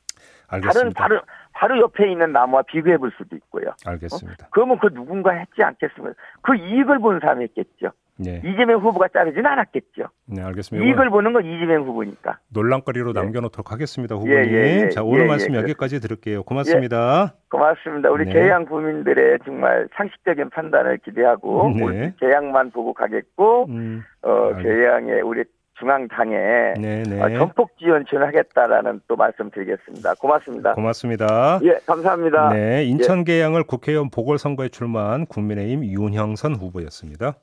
알겠습니다. 0.47 0.71
다른 0.73 0.93
바로 0.93 1.21
바로 1.53 1.79
옆에 1.81 2.09
있는 2.09 2.31
나무와 2.31 2.61
비교해 2.61 2.97
볼 2.97 3.11
수도 3.17 3.35
있고요. 3.35 3.71
알겠습니다. 3.85 4.45
어? 4.45 4.49
그러면 4.51 4.79
그 4.79 4.87
누군가 4.93 5.31
했지 5.31 5.61
않겠습니까? 5.61 6.15
그 6.41 6.55
이익을 6.55 6.99
본 6.99 7.19
사람이 7.19 7.43
했겠죠. 7.43 7.91
네. 8.17 8.41
이재명 8.43 8.79
후보가 8.81 9.07
자르진 9.09 9.45
않았겠죠. 9.45 10.09
네, 10.25 10.41
알겠습니다. 10.41 10.85
이익을 10.85 11.09
보는 11.09 11.33
건 11.33 11.45
이재명 11.45 11.83
후보니까. 11.83 12.39
논란거리로 12.49 13.13
네. 13.13 13.21
남겨놓도록 13.21 13.71
하겠습니다, 13.71 14.15
후보님. 14.15 14.35
예, 14.35 14.43
예, 14.43 14.83
예. 14.85 14.89
자, 14.89 15.03
오늘 15.03 15.23
예, 15.23 15.27
말씀 15.27 15.53
예, 15.53 15.59
여기까지 15.59 15.99
들을게요. 15.99 16.43
고맙습니다. 16.43 17.33
예, 17.33 17.37
고맙습니다. 17.49 18.09
우리 18.09 18.25
네. 18.25 18.33
계양 18.33 18.65
구민들의 18.65 19.39
정말 19.45 19.87
상식적인 19.95 20.49
판단을 20.49 20.97
기대하고 20.97 21.73
네. 21.91 22.13
계양만 22.19 22.71
보고 22.71 22.93
가겠고, 22.93 23.65
음, 23.69 24.03
어, 24.23 24.55
계양의 24.57 25.21
우리 25.21 25.43
중앙당에 25.79 26.73
네, 26.79 27.03
네. 27.03 27.21
어, 27.21 27.29
전폭 27.37 27.77
지원 27.77 28.03
지원하겠다라는 28.05 29.01
또 29.07 29.15
말씀드리겠습니다. 29.15 30.15
고맙습니다. 30.15 30.73
고맙습니다. 30.73 31.59
예, 31.63 31.77
감사합니다. 31.85 32.49
네, 32.49 32.83
인천 32.85 33.23
계양을 33.23 33.63
국회의원 33.63 34.09
보궐선거에 34.09 34.69
출마한 34.69 35.27
국민의힘 35.27 35.85
윤형선 35.85 36.55
후보였습니다. 36.55 37.35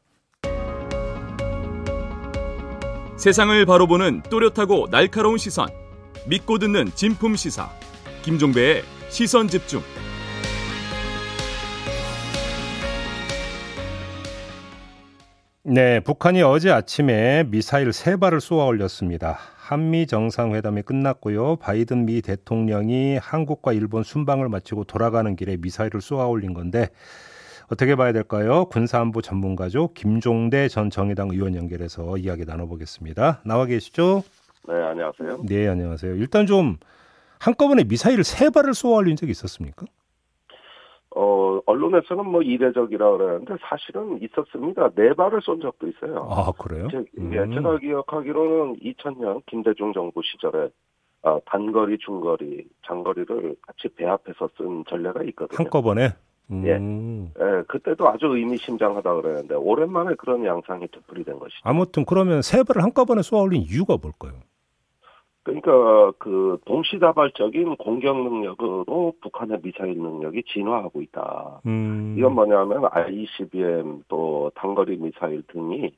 세상을 3.25 3.65
바로 3.65 3.87
보는 3.87 4.21
또렷하고 4.29 4.91
날카로운 4.91 5.39
시선. 5.39 5.67
믿고 6.29 6.59
듣는 6.59 6.91
진품 6.95 7.37
시사. 7.37 7.71
김종배의 8.21 8.83
시선 9.09 9.49
집중. 9.49 9.81
네, 15.63 16.01
북한이 16.01 16.43
어제 16.43 16.71
아침에 16.71 17.45
미사일 17.45 17.95
세 17.95 18.17
발을 18.17 18.43
쏘아 18.43 18.67
올렸습니다. 18.67 19.39
한미 19.57 20.07
정상회담이 20.07 20.83
끝났고요. 20.83 21.57
바이든 21.57 22.05
미 22.05 22.21
대통령이 22.21 23.17
한국과 23.17 23.73
일본 23.73 24.03
순방을 24.03 24.51
마치고 24.51 24.85
돌아가는 24.85 25.35
길에 25.35 25.57
미사일을 25.57 26.03
쏘아 26.03 26.27
올린 26.27 26.53
건데 26.53 26.91
어떻게 27.75 27.97
봐야 27.97 28.13
될까요? 28.13 28.67
군사안보 28.67 29.21
전문가죠. 29.21 29.89
김종대 29.95 30.69
전 30.69 30.91
정의당 30.91 31.31
의원 31.33 31.57
연결해서 31.57 32.17
이야기 32.19 32.45
나눠보겠습니다. 32.45 33.41
나와 33.45 33.67
계시죠? 33.67 34.23
네, 34.69 34.75
안녕하세요. 34.75 35.43
네, 35.49 35.67
안녕하세요. 35.67 36.15
일단 36.15 36.47
좀 36.47 36.77
한꺼번에 37.41 37.83
미사일을 37.83 38.23
세 38.23 38.51
발을 38.51 38.75
쏘아 38.75 38.99
올린 38.99 39.17
적이 39.17 39.33
있었습니까? 39.33 39.87
어, 41.17 41.61
언론에서는 41.67 42.25
뭐 42.25 42.43
이례적이라 42.43 43.11
그러는데 43.11 43.55
사실은 43.69 44.21
있었습니다. 44.23 44.91
네 44.95 45.13
발을 45.13 45.41
쏜 45.43 45.61
적도 45.61 45.89
있어요. 45.89 46.29
아, 46.31 46.53
그래요? 46.53 46.87
제, 46.93 46.99
예, 46.99 47.39
음. 47.39 47.55
제가 47.55 47.79
기억하기로는 47.79 48.77
2000년 48.77 49.43
김대중 49.47 49.93
정부 49.93 50.23
시절에 50.23 50.69
어, 51.23 51.41
단거리, 51.47 51.99
중거리, 51.99 52.69
장거리를 52.87 53.57
같이 53.63 53.89
배합해서 53.97 54.49
쓴 54.57 54.85
전례가 54.89 55.25
있거든요. 55.25 55.57
한꺼번에? 55.59 56.11
예. 56.51 56.77
음. 56.77 57.33
예, 57.39 57.63
그때도 57.67 58.09
아주 58.09 58.27
의미심장하다 58.27 59.15
그랬는데 59.15 59.55
오랜만에 59.55 60.15
그런 60.17 60.45
양상이 60.45 60.87
되풀이된 60.89 61.39
것이죠. 61.39 61.61
아무튼 61.63 62.05
그러면 62.05 62.43
세 62.43 62.63
발을 62.63 62.83
한꺼번에 62.83 63.23
쏘아올린 63.23 63.63
이유가 63.63 63.97
뭘까요? 64.01 64.41
그러니까 65.43 66.13
그 66.19 66.59
동시다발적인 66.65 67.77
공격 67.77 68.17
능력으로 68.17 69.13
북한의 69.21 69.61
미사일 69.63 69.99
능력이 69.99 70.43
진화하고 70.47 71.03
있다. 71.03 71.61
음. 71.67 72.15
이건 72.19 72.35
뭐냐면 72.35 72.89
ICBM 72.91 74.05
또 74.09 74.51
단거리 74.55 74.97
미사일 74.97 75.43
등이 75.49 75.93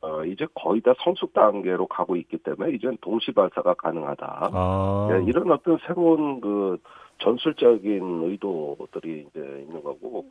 어, 0.00 0.24
이제 0.24 0.46
거의 0.54 0.80
다 0.80 0.92
성숙 1.04 1.32
단계로 1.32 1.86
가고 1.86 2.16
있기 2.16 2.38
때문에 2.38 2.72
이제 2.72 2.90
동시 3.00 3.30
발사가 3.30 3.72
가능하다. 3.74 4.50
아. 4.52 5.08
네, 5.12 5.24
이런 5.28 5.50
어떤 5.52 5.78
새로운 5.86 6.40
그 6.40 6.76
전술적인 7.18 8.22
의도들이 8.24 9.26
이제 9.28 9.40
있는 9.40 9.82
거고 9.82 10.30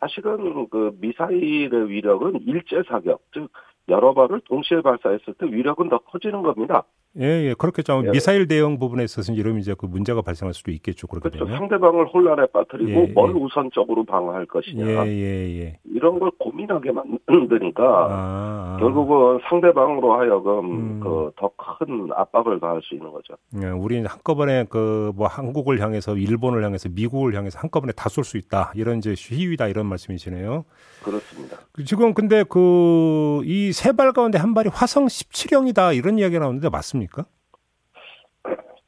사실은 0.00 0.68
그 0.68 0.96
미사일의 1.00 1.88
위력은 1.88 2.42
일제 2.46 2.82
사격 2.88 3.22
즉 3.32 3.50
여러 3.88 4.14
발을 4.14 4.40
동시에 4.44 4.80
발사했을 4.80 5.34
때 5.34 5.46
위력은 5.46 5.88
더 5.88 5.98
커지는 5.98 6.42
겁니다. 6.42 6.84
예, 7.20 7.24
예, 7.48 7.54
그렇겠죠. 7.58 8.02
예. 8.06 8.10
미사일 8.10 8.48
대응 8.48 8.78
부분에 8.78 9.04
있어서는 9.04 9.38
이러면 9.38 9.60
이제 9.60 9.74
그 9.76 9.84
문제가 9.86 10.22
발생할 10.22 10.54
수도 10.54 10.70
있겠죠. 10.70 11.06
그렇게 11.06 11.28
그렇죠. 11.28 11.44
되면. 11.44 11.58
상대방을 11.58 12.06
혼란에 12.08 12.46
빠뜨리고 12.52 12.90
예, 12.90 13.06
뭘 13.12 13.30
예. 13.30 13.34
우선적으로 13.38 14.04
방어할 14.04 14.46
것이냐. 14.46 14.86
예, 14.86 15.08
예, 15.08 15.60
예. 15.60 15.78
이런 15.84 16.18
걸 16.18 16.30
고민하게 16.38 16.90
만드니까 16.92 17.82
아, 17.84 18.08
아. 18.10 18.76
결국은 18.80 19.40
상대방으로 19.48 20.14
하여금 20.14 20.58
음. 20.70 21.00
그더 21.00 21.50
큰 21.56 22.08
압박을 22.16 22.58
가할 22.60 22.80
수 22.82 22.94
있는 22.94 23.10
거죠. 23.12 23.34
예, 23.62 23.66
우리는 23.66 24.06
한꺼번에 24.06 24.64
그 24.68 25.12
뭐 25.14 25.26
한국을 25.26 25.80
향해서 25.80 26.16
일본을 26.16 26.64
향해서 26.64 26.88
미국을 26.88 27.34
향해서 27.34 27.58
한꺼번에 27.58 27.92
다 27.92 28.08
쏠 28.08 28.24
수 28.24 28.38
있다. 28.38 28.72
이런 28.74 28.98
이제 28.98 29.14
시위다 29.14 29.68
이런 29.68 29.84
말씀이시네요. 29.86 30.64
그렇습니다. 31.04 31.58
지금 31.84 32.14
근데 32.14 32.44
그 32.44 33.42
이 33.44 33.70
세 33.72 33.92
발 33.92 34.12
가운데 34.12 34.38
한 34.38 34.54
발이 34.54 34.70
화성 34.72 35.06
17형이다 35.06 35.94
이런 35.96 36.18
이야기가 36.18 36.40
나오는데 36.40 36.68
맞습니까? 36.70 37.01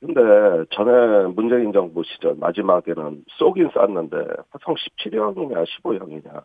근데 0.01 0.21
전에 0.71 1.29
문재인 1.29 1.73
정부 1.73 2.03
시절 2.05 2.35
마지막에는 2.37 3.25
쏘긴 3.39 3.71
쐈는데 3.71 4.17
화성 4.51 4.75
17형이냐 4.75 5.65
15형이냐 5.65 6.45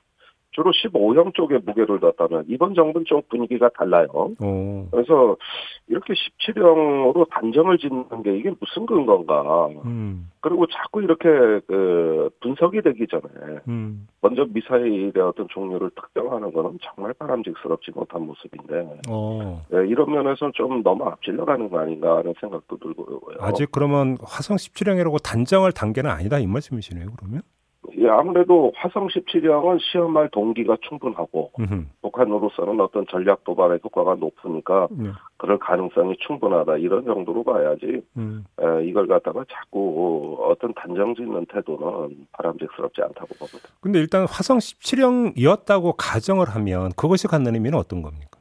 주로 0.60 0.72
15형 0.72 1.34
쪽에 1.34 1.58
무게를 1.60 2.00
뒀다면 2.02 2.44
이번 2.50 2.74
정부는 2.74 3.06
좀 3.06 3.22
분위기가 3.30 3.70
달라요. 3.70 4.08
오. 4.14 4.88
그래서 4.92 5.38
이렇게 5.88 6.14
17형으로 6.14 7.30
단정을 7.30 7.78
짓는 7.78 8.24
게 8.24 8.38
이게 8.38 8.52
무슨 8.60 8.86
근거인가. 8.86 9.68
음. 9.86 10.30
그리고 10.42 10.66
자꾸 10.68 11.02
이렇게 11.02 11.30
그 11.66 12.30
분석이 12.42 12.82
되기 12.82 13.08
전에 13.08 13.60
음. 13.70 14.08
먼저 14.22 14.46
미사일의 14.50 15.14
어떤 15.18 15.48
종류를 15.50 15.92
특정하는 15.92 16.52
거는 16.52 16.78
정말 16.82 17.14
바람직스럽지 17.14 17.92
못한 17.92 18.24
모습인데 18.24 19.02
네, 19.70 19.88
이런 19.88 20.12
면에서 20.12 20.52
좀 20.54 20.84
너무 20.84 21.06
앞질러 21.06 21.46
가는 21.46 21.70
거 21.70 21.80
아닌가 21.80 22.18
하는 22.18 22.34
생각도 22.40 22.78
들고요. 22.78 23.20
아직 23.40 23.72
그러면 23.72 24.18
화성 24.22 24.58
17형이라고 24.58 25.24
단정할 25.24 25.72
단계는 25.72 26.10
아니다 26.10 26.40
이 26.40 26.48
말씀이시네요. 26.48 27.08
그러면? 27.18 27.42
예, 28.10 28.12
아무래도 28.12 28.72
화성 28.76 29.08
17형은 29.08 29.80
시험할 29.80 30.30
동기가 30.32 30.78
충분하고 30.82 31.52
음흠. 31.60 31.86
북한으로서는 32.02 32.82
어떤 32.82 33.06
전략 33.08 33.44
도발의 33.44 33.80
효과가 33.84 34.16
높으니까 34.16 34.88
네. 34.92 35.12
그럴 35.38 35.60
가능성이 35.60 36.16
충분하다 36.20 36.78
이런 36.78 37.06
정도로 37.06 37.44
봐야지 37.44 38.02
음. 38.18 38.46
에, 38.60 38.86
이걸 38.86 39.08
갖다가 39.08 39.46
자꾸 39.52 40.38
어떤 40.42 40.74
단정 40.74 41.14
짓는 41.14 41.46
태도는 41.46 42.28
바람직스럽지 42.32 43.02
않다고 43.02 43.28
봅니다. 43.36 43.70
근데 43.80 44.00
일단 44.00 44.26
화성 44.28 44.58
17형이었다고 44.58 45.94
가정을 45.98 46.50
하면 46.50 46.90
그것이 46.98 47.28
갖는 47.28 47.54
의미는 47.54 47.78
어떤 47.78 48.02
겁니까? 48.02 48.40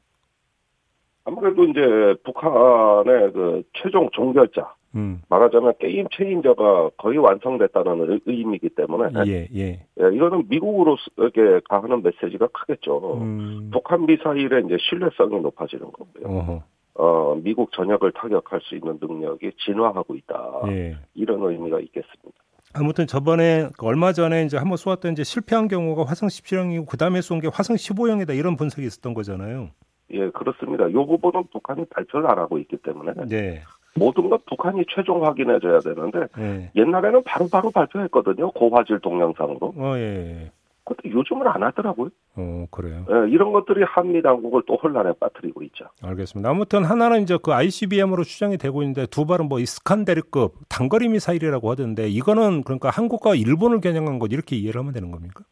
아무래도 1.24 1.62
이제 1.64 1.80
북한의 2.24 3.32
그 3.32 3.62
최종 3.74 4.08
종결자 4.12 4.77
음. 4.94 5.20
말하자면 5.28 5.74
게임 5.78 6.06
체인저가 6.10 6.90
거의 6.96 7.18
완성됐다는 7.18 8.20
의미이기 8.26 8.70
때문에 8.70 9.10
예, 9.26 9.48
예. 9.54 9.86
예 10.00 10.14
이거는 10.14 10.44
미국으로에게 10.48 11.60
가하는 11.68 12.02
메시지가 12.02 12.48
크겠죠. 12.48 13.18
음. 13.20 13.70
북한 13.72 14.06
미사일의 14.06 14.64
이제 14.64 14.76
신뢰성이 14.80 15.40
높아지는 15.40 15.84
거고요. 15.92 16.26
어허. 16.38 16.62
어 16.94 17.34
미국 17.42 17.70
전역을 17.72 18.12
타격할 18.12 18.60
수 18.62 18.74
있는 18.74 18.98
능력이 19.00 19.52
진화하고 19.58 20.14
있다. 20.16 20.62
예. 20.68 20.96
이런 21.14 21.42
의미가 21.42 21.80
있겠습니다. 21.80 22.38
아무튼 22.74 23.06
저번에 23.06 23.68
그 23.78 23.86
얼마 23.86 24.12
전에 24.12 24.44
이제 24.44 24.56
한번 24.58 24.76
쏘았던 24.76 25.12
이제 25.12 25.22
실패한 25.24 25.68
경우가 25.68 26.04
화성 26.04 26.28
17형이고 26.28 26.86
그 26.86 26.96
다음에 26.96 27.20
쏜 27.22 27.40
게 27.40 27.48
화성 27.52 27.76
15형이다 27.76 28.36
이런 28.36 28.56
분석이 28.56 28.86
있었던 28.86 29.14
거잖아요. 29.14 29.70
예, 30.10 30.30
그렇습니다. 30.30 30.88
이 30.88 30.92
부분은 30.92 31.44
북한이 31.52 31.84
발표를 31.86 32.30
안 32.30 32.38
하고 32.38 32.58
있기 32.58 32.78
때문에 32.78 33.12
네. 33.28 33.62
모든 33.94 34.28
건 34.28 34.38
북한이 34.46 34.84
최종 34.94 35.24
확인해줘야 35.24 35.80
되는데 35.80 36.26
네. 36.36 36.70
옛날에는 36.76 37.22
바로바로 37.24 37.70
바로 37.70 37.70
발표했거든요. 37.70 38.50
고화질 38.52 39.00
동영상으로. 39.00 39.74
어, 39.76 39.94
예. 39.96 40.50
근데 40.88 41.10
요즘은 41.10 41.46
안 41.46 41.62
하더라고요. 41.62 42.08
어, 42.36 42.66
그래요. 42.70 43.04
예, 43.10 43.30
이런 43.30 43.52
것들이 43.52 43.82
한미 43.82 44.22
당국을 44.22 44.62
또 44.66 44.76
혼란에 44.76 45.12
빠뜨리고 45.20 45.62
있죠. 45.64 45.86
알겠습니다. 46.02 46.48
아무튼 46.48 46.84
하나는 46.84 47.22
이제 47.22 47.36
그 47.42 47.52
ICBM으로 47.52 48.24
추정이 48.24 48.56
되고 48.56 48.82
있는데 48.82 49.06
두 49.06 49.26
발은 49.26 49.48
뭐 49.48 49.60
이스칸데르급 49.60 50.54
단거리 50.68 51.08
미사일이라고 51.08 51.70
하던데 51.70 52.08
이거는 52.08 52.62
그러니까 52.62 52.88
한국과 52.88 53.34
일본을 53.34 53.80
겨냥한 53.80 54.18
것 54.18 54.32
이렇게 54.32 54.56
이해를 54.56 54.80
하면 54.80 54.94
되는 54.94 55.10
겁니까? 55.10 55.44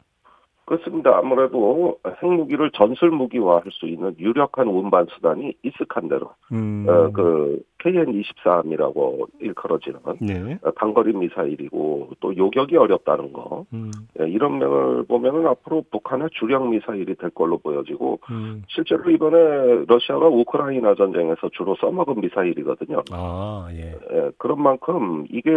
그렇습니다. 0.67 1.17
아무래도 1.17 1.97
핵무기를 2.21 2.71
전술 2.71 3.09
무기화할 3.09 3.63
수 3.71 3.87
있는 3.87 4.13
유력한 4.19 4.67
운반 4.67 5.05
수단이 5.05 5.53
이스칸데르, 5.63 6.25
음. 6.51 6.85
어, 6.89 7.09
그 7.13 7.63
KN-24함이라고 7.79 9.27
일컬어지는 9.39 9.99
네. 10.19 10.59
단거리 10.75 11.13
미사일이고 11.13 12.09
또 12.19 12.35
요격이 12.35 12.75
어렵다는 12.75 13.31
거 13.31 13.65
음. 13.71 13.91
예, 14.19 14.27
이런 14.27 14.59
면을 14.59 15.03
보면은 15.03 15.47
앞으로 15.47 15.85
북한의 15.89 16.27
주력 16.33 16.67
미사일이 16.67 17.15
될 17.15 17.29
걸로 17.29 17.57
보여지고 17.59 18.19
음. 18.29 18.63
실제로 18.67 19.09
이번에 19.09 19.85
러시아가 19.87 20.27
우크라이나 20.27 20.95
전쟁에서 20.95 21.47
주로 21.53 21.77
써먹은 21.79 22.19
미사일이거든요. 22.19 23.03
아 23.13 23.69
예. 23.71 23.95
예 24.11 24.31
그런 24.37 24.61
만큼 24.61 25.25
이게 25.29 25.49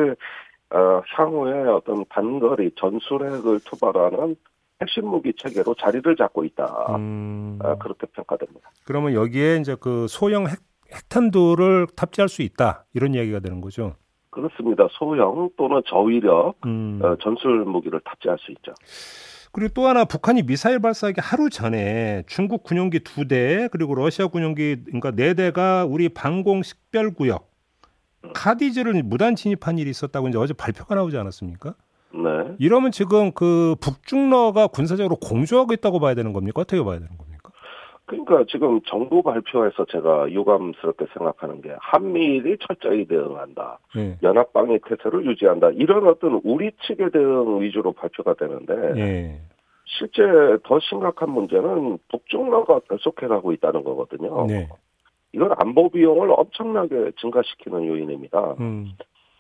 어, 0.73 1.03
향후에 1.17 1.67
어떤 1.67 2.05
단거리 2.11 2.71
전술핵을 2.77 3.59
투발하는 3.65 4.37
핵심 4.83 5.07
무기 5.07 5.33
체계로 5.37 5.75
자리를 5.75 6.17
잡고 6.17 6.45
있다. 6.45 6.97
음... 6.97 7.59
아, 7.63 7.77
그렇게 7.77 8.07
평가됩니다. 8.09 8.71
그러면 8.85 9.13
여기에 9.15 9.59
이제 9.59 9.77
그 9.79 10.07
소형 10.09 10.47
핵, 10.49 10.59
핵탄두를 10.93 11.87
탑재할 11.97 12.29
수 12.29 12.43
있다 12.43 12.85
이런 12.95 13.15
이야기가 13.15 13.41
되는 13.41 13.61
거죠. 13.61 13.95
그렇습니다. 14.31 14.87
소형 14.93 15.51
또는 15.57 15.83
저위력 15.87 16.55
음... 16.65 17.01
어, 17.03 17.17
전술 17.23 17.65
무기를 17.65 18.01
탑재할 18.05 18.39
수 18.39 18.51
있죠. 18.53 18.73
그리고 19.53 19.73
또 19.75 19.87
하나 19.89 20.05
북한이 20.05 20.45
미사일 20.45 20.79
발사하기 20.79 21.21
하루 21.21 21.51
전에 21.51 22.23
중국 22.29 22.63
군용기 22.63 23.01
두 23.01 23.27
대 23.27 23.69
그리고 23.73 23.95
러시아 23.97 24.29
군용기 24.29 24.85
그러니까 24.87 25.11
네 25.11 25.35
대가 25.35 25.85
우리 25.85 26.09
방공 26.09 26.63
식별 26.63 27.13
구역 27.15 27.51
음. 28.25 28.31
카디즈를 28.33 29.03
무단 29.03 29.35
진입한 29.35 29.79
일이 29.79 29.91
있었다고 29.91 30.29
이제 30.29 30.39
어제 30.39 30.55
발표가 30.55 30.95
나오지 30.95 31.17
않았습니까? 31.19 31.75
네. 32.13 32.57
이러면 32.59 32.91
지금 32.91 33.33
그 33.33 33.75
북중러가 33.81 34.69
군사적으로 34.69 35.17
공조하고 35.17 35.73
있다고 35.73 36.01
봐야 36.01 36.15
되는 36.15 36.33
겁니까? 36.33 36.61
어떻게 36.63 36.83
봐야 36.83 36.99
되는 36.99 37.17
겁니까? 37.17 37.51
그러니까 38.11 38.45
지금 38.51 38.81
정부 38.87 39.23
발표에서 39.23 39.85
제가 39.85 40.31
유감스럽게 40.33 41.07
생각하는 41.17 41.61
게 41.63 41.77
한미일이 41.79 42.57
철저히 42.67 43.05
대응한다. 43.07 43.79
네. 43.95 44.19
연합방위 44.23 44.81
태세를 44.89 45.25
유지한다. 45.27 45.71
이런 45.71 46.09
어떤 46.09 46.41
우리 46.43 46.73
측의 46.83 47.13
대응 47.13 47.61
위주로 47.61 47.93
발표가 47.93 48.35
되는데 48.35 48.75
네. 48.95 49.41
실제 49.85 50.23
더 50.65 50.81
심각한 50.81 51.31
문제는 51.31 51.99
북중러가 52.11 52.81
계속해 52.91 53.29
가고 53.29 53.53
있다는 53.53 53.85
거거든요. 53.85 54.47
네. 54.47 54.69
이건 55.33 55.53
안보 55.59 55.89
비용을 55.89 56.33
엄청나게 56.33 57.13
증가시키는 57.21 57.87
요인입니다. 57.87 58.57
음. 58.59 58.91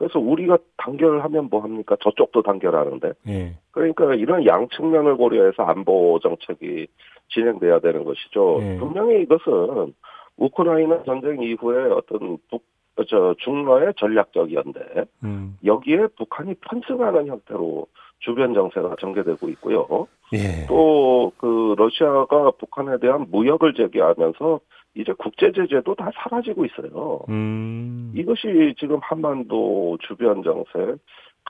그래서 0.00 0.18
우리가 0.18 0.56
단결하면 0.78 1.48
뭐 1.50 1.60
합니까? 1.60 1.94
저쪽도 2.00 2.40
단결하는데. 2.40 3.12
예. 3.28 3.54
그러니까 3.70 4.14
이런 4.14 4.46
양 4.46 4.66
측면을 4.74 5.18
고려해서 5.18 5.62
안보 5.62 6.18
정책이 6.22 6.86
진행돼야 7.28 7.80
되는 7.80 8.04
것이죠. 8.04 8.60
예. 8.62 8.78
분명히 8.78 9.20
이것은 9.20 9.92
우크라이나 10.38 11.02
전쟁 11.02 11.42
이후에 11.42 11.90
어떤 11.92 12.38
북, 12.48 12.64
저 13.08 13.34
중러의 13.40 13.92
전략적 13.98 14.54
연대 14.54 14.80
음. 15.22 15.58
여기에 15.66 16.06
북한이 16.16 16.54
편승하는 16.54 17.26
형태로 17.26 17.86
주변 18.20 18.54
정세가 18.54 18.96
전개되고 19.00 19.48
있고요. 19.50 20.06
예. 20.32 20.66
또그 20.66 21.74
러시아가 21.76 22.50
북한에 22.52 22.98
대한 23.00 23.26
무역을 23.30 23.74
제기하면서 23.74 24.60
이제 24.94 25.12
국제 25.18 25.52
제재도 25.52 25.94
다 25.94 26.10
사라지고 26.14 26.64
있어요. 26.66 27.20
음. 27.28 28.12
이것이 28.14 28.74
지금 28.78 28.98
한반도 29.02 29.98
주변 30.06 30.42
정세 30.42 30.96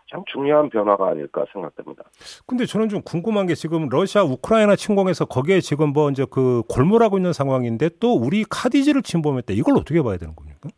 가장 0.08 0.24
중요한 0.30 0.68
변화가 0.70 1.08
아닐까 1.08 1.44
생각됩니다. 1.52 2.04
근데 2.46 2.66
저는 2.66 2.88
좀 2.88 3.00
궁금한 3.02 3.46
게 3.46 3.54
지금 3.54 3.88
러시아 3.88 4.22
우크라이나 4.22 4.76
침공해서 4.76 5.24
거기에 5.24 5.60
지금 5.60 5.92
뭐 5.92 6.10
이제 6.10 6.26
그 6.30 6.62
골몰하고 6.68 7.18
있는 7.18 7.32
상황인데 7.32 7.90
또 8.00 8.14
우리 8.14 8.44
카디지를 8.48 9.02
침범했다. 9.02 9.54
이걸 9.54 9.76
어떻게 9.76 10.02
봐야 10.02 10.16
되는 10.16 10.34
겁니까? 10.36 10.68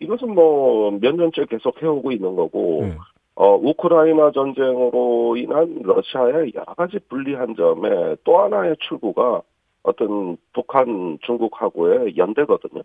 이것은 0.00 0.34
뭐 0.34 0.90
몇 0.90 1.14
년째 1.14 1.44
계속 1.48 1.80
해오고 1.82 2.10
있는 2.12 2.34
거고 2.34 2.80
네. 2.82 2.96
어, 3.34 3.56
우크라이나 3.56 4.30
전쟁으로 4.32 5.36
인한 5.36 5.80
러시아의 5.82 6.52
여러 6.54 6.74
가지 6.74 6.98
불리한 7.08 7.54
점에 7.56 8.16
또 8.24 8.38
하나의 8.40 8.76
출구가 8.80 9.42
어떤 9.82 10.36
북한, 10.52 11.18
중국하고의 11.22 12.16
연대거든요. 12.16 12.82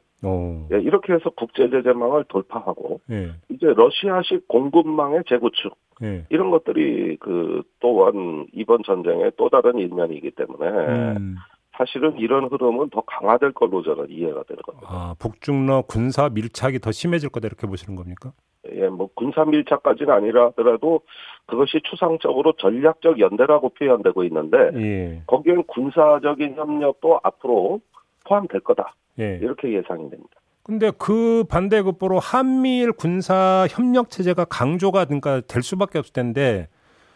예, 0.71 0.79
이렇게 0.79 1.13
해서 1.13 1.29
국제 1.35 1.69
제재망을 1.69 2.23
돌파하고 2.27 3.01
예. 3.11 3.31
이제 3.49 3.67
러시아식 3.67 4.47
공급망의 4.47 5.23
재구축 5.27 5.77
예. 6.03 6.25
이런 6.29 6.49
것들이 6.49 7.17
그 7.17 7.61
또한 7.79 8.47
이번 8.53 8.81
전쟁의 8.83 9.33
또 9.37 9.49
다른 9.49 9.77
일면이기 9.77 10.31
때문에 10.31 10.69
음. 11.17 11.35
사실은 11.77 12.17
이런 12.17 12.45
흐름은 12.45 12.89
더 12.89 13.01
강화될 13.01 13.51
걸로 13.51 13.83
저는 13.83 14.07
이해가 14.09 14.43
되는 14.43 14.61
겁니다. 14.63 14.87
아, 14.89 15.15
북중러 15.19 15.83
군사 15.87 16.29
밀착이 16.29 16.79
더 16.79 16.91
심해질 16.91 17.29
거다 17.29 17.47
이렇게 17.47 17.67
보시는 17.67 17.95
겁니까? 17.95 18.31
예, 18.75 18.87
뭐 18.89 19.09
군사 19.13 19.45
밀착까지는 19.45 20.13
아니라더라도 20.13 21.01
그것이 21.45 21.79
추상적으로 21.89 22.53
전략적 22.53 23.19
연대라고 23.19 23.69
표현되고 23.69 24.23
있는데 24.25 24.57
예. 24.75 25.21
거기엔 25.27 25.63
군사적인 25.63 26.55
협력도 26.55 27.19
앞으로 27.23 27.79
포함될 28.25 28.61
거다. 28.61 28.95
예. 29.19 29.39
이렇게 29.41 29.73
예상이 29.73 30.09
됩니다. 30.09 30.29
근데 30.63 30.91
그 30.97 31.45
반대급부로 31.49 32.19
한미일 32.19 32.91
군사 32.91 33.65
협력 33.69 34.09
체제가 34.09 34.45
강조가 34.45 35.05
그러니까 35.05 35.39
될 35.41 35.63
수밖에 35.63 35.97
없을 35.97 36.11
텐데 36.11 36.67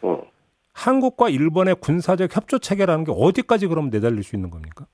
음. 0.05 0.21
한국과 0.73 1.29
일본의 1.29 1.75
군사적 1.81 2.33
협조 2.33 2.59
체계라는 2.59 3.03
게 3.03 3.11
어디까지 3.13 3.67
그럼 3.67 3.89
내달릴 3.89 4.23
수 4.23 4.37
있는 4.37 4.49
겁니까? 4.49 4.85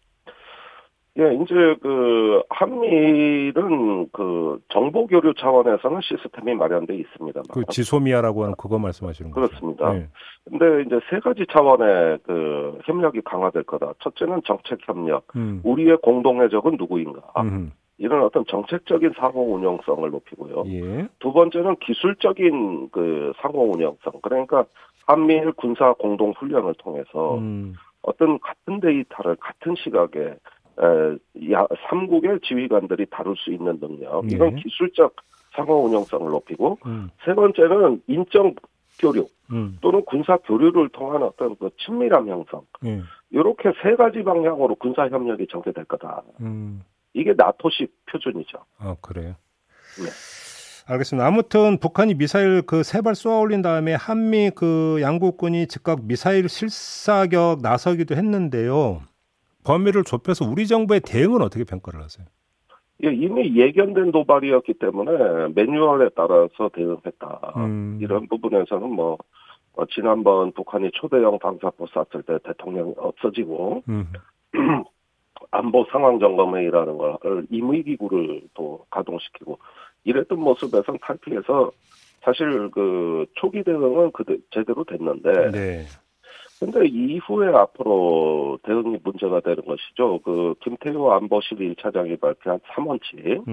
예, 1.20 1.34
이제 1.34 1.76
그 1.82 2.44
한미일은 2.50 4.10
그 4.12 4.60
정보 4.70 5.08
교류 5.08 5.34
차원에서는 5.34 6.02
시스템이 6.02 6.54
마련돼 6.54 6.96
있습니다. 6.96 7.42
그 7.52 7.64
지소미아라고 7.70 8.44
하는 8.44 8.56
그거 8.56 8.78
말씀하시는 8.78 9.32
거죠? 9.32 9.48
그렇습니다. 9.48 9.94
네. 9.94 10.08
근데 10.46 10.84
이제 10.84 11.00
세 11.10 11.20
가지 11.20 11.46
차원의 11.52 12.20
그 12.24 12.80
협력이 12.86 13.22
강화될 13.22 13.64
거다. 13.64 13.94
첫째는 14.00 14.42
정책 14.46 14.80
협력. 14.88 15.26
음. 15.36 15.62
우리의 15.64 15.98
공동의 16.04 16.50
적은 16.52 16.78
누구인가? 16.78 17.22
음. 17.42 17.72
이런 17.98 18.24
어떤 18.24 18.46
정책적인 18.46 19.14
상호 19.18 19.56
운영성을 19.56 20.08
높이고요. 20.10 20.66
예. 20.68 21.08
두 21.18 21.34
번째는 21.34 21.78
기술적인 21.78 22.90
그 22.92 23.34
상호 23.42 23.72
운영성. 23.72 24.14
그러니까 24.22 24.66
한미일 25.08 25.52
군사 25.54 25.94
공동 25.94 26.32
훈련을 26.38 26.76
통해서 26.78 27.38
음. 27.40 27.74
어떤 28.04 28.40
같은 28.40 28.80
데이터를 28.80 29.36
같은 29.38 29.76
시각에 29.76 30.36
삼국의 31.90 32.40
지휘관들이 32.44 33.08
다룰 33.10 33.36
수 33.38 33.52
있는 33.52 33.80
능력. 33.80 34.26
네. 34.26 34.36
이건 34.36 34.56
기술적 34.56 35.16
상호 35.56 35.84
운영성을 35.86 36.30
높이고 36.30 36.78
음. 36.86 37.10
세 37.26 37.34
번째는 37.34 38.04
인적 38.08 38.56
교류 39.00 39.28
음. 39.52 39.78
또는 39.82 40.04
군사 40.06 40.38
교류를 40.38 40.90
통한 40.90 41.24
어떤 41.24 41.56
그 41.58 41.70
친밀함 41.80 42.28
형성 42.28 42.62
음. 42.84 43.04
이렇게 43.32 43.72
세 43.82 43.96
가지 43.96 44.24
방향으로 44.24 44.76
군사 44.76 45.08
협력이 45.08 45.48
전개될 45.52 45.86
거다. 45.86 46.22
음. 46.42 46.84
이게 47.13 47.34
나토식 47.36 47.92
표준이죠. 48.12 48.58
아 48.80 48.96
그래요. 49.02 49.36
네. 49.98 50.10
알겠습니다. 50.90 51.26
아무튼 51.28 51.80
북한이 51.80 52.13
미사일 52.16 52.62
그 52.62 52.80
세 52.82 53.02
발 53.02 53.16
쏘아 53.16 53.40
올린 53.40 53.62
다음에 53.62 53.94
한미 53.94 54.52
그 54.56 55.00
양국군이 55.02 55.68
즉각 55.68 56.00
미사일 56.04 56.48
실사격 56.48 57.62
나서기도 57.62 58.16
했는데요. 58.16 59.02
범위를 59.68 60.04
좁혀서 60.04 60.46
우리 60.46 60.66
정부의 60.66 61.02
대응은 61.02 61.42
어떻게 61.42 61.66
평가를 61.66 62.02
하세요? 62.02 62.26
예, 63.04 63.10
이미 63.14 63.56
예견된 63.56 64.12
도발이었기 64.12 64.76
때문에 64.76 65.50
매뉴얼에 65.54 66.10
따라서 66.16 66.70
대응했다. 66.74 67.54
음. 67.58 68.00
이런 68.02 68.28
부분에서는 68.28 68.90
뭐 68.90 69.18
어, 69.74 69.86
지난번 69.86 70.52
북한이 70.54 70.90
초대형 70.94 71.38
방사포 71.40 71.86
쐈을 71.88 72.24
때 72.24 72.40
대통령이 72.44 72.94
없어지고 72.98 73.84
음. 73.90 74.08
안보 75.52 75.86
상황 75.92 76.20
점검회의라는 76.20 76.98
걸 76.98 77.46
임의기구를 77.52 78.42
또 78.56 78.86
가동시키고 78.90 79.60
이랬던 80.06 80.40
모습에서 80.40 80.98
탈피해서 81.02 81.72
사실 82.22 82.72
그 82.72 83.26
초기 83.36 83.64
대응은 83.64 84.12
그 84.14 84.24
제대로 84.50 84.84
됐는데 84.84 85.52
네. 85.52 85.84
근데 86.60 86.86
이후에 86.88 87.50
앞으로 87.50 88.58
대응이 88.63 88.98
문제가 89.04 89.39
되는 89.41 89.63
것이죠. 89.65 90.20
그 90.24 90.56
김태호 90.62 91.12
안보실 91.12 91.58
1차장이 91.76 92.20
발표한 92.20 92.60
3원칙 92.60 93.46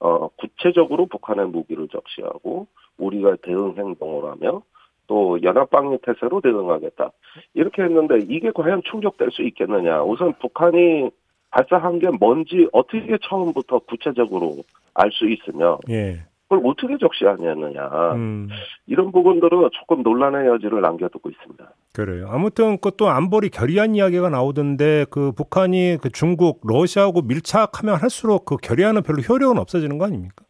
어 0.00 0.28
구체적으로 0.36 1.06
북한의 1.06 1.46
무기를 1.48 1.88
적시하고 1.88 2.66
우리가 2.98 3.36
대응 3.42 3.74
행동을 3.76 4.30
하며 4.30 4.62
또 5.06 5.42
연합방위 5.42 5.98
태세로 6.02 6.40
대응하겠다. 6.40 7.10
이렇게 7.54 7.82
했는데 7.82 8.18
이게 8.28 8.50
과연 8.50 8.82
충족될 8.84 9.30
수 9.32 9.42
있겠느냐. 9.42 10.02
우선 10.02 10.32
북한이 10.34 11.10
발사한 11.50 11.98
게 11.98 12.08
뭔지 12.10 12.68
어떻게 12.72 13.18
처음부터 13.22 13.80
구체적으로 13.80 14.58
알 14.94 15.10
수 15.12 15.28
있으며 15.28 15.78
예. 15.88 16.18
그걸 16.50 16.66
어떻게 16.66 16.98
적시하냐느냐 16.98 18.14
음. 18.14 18.48
이런 18.86 19.12
부분들은 19.12 19.70
조금 19.72 20.02
논란의 20.02 20.48
여지를 20.48 20.80
남겨두고 20.80 21.30
있습니다. 21.30 21.72
그래요. 21.94 22.26
아무튼 22.28 22.76
그것도 22.76 23.08
안보리 23.08 23.50
결의안 23.50 23.94
이야기가 23.94 24.30
나오던데 24.30 25.06
그 25.10 25.30
북한이 25.30 25.98
그 26.02 26.10
중국, 26.10 26.62
러시아하고 26.64 27.22
밀착하면 27.22 27.94
할수록 27.94 28.44
그 28.46 28.56
결의안은 28.56 29.02
별로 29.04 29.20
효력은 29.20 29.58
없어지는 29.58 29.98
거 29.98 30.06
아닙니까? 30.06 30.44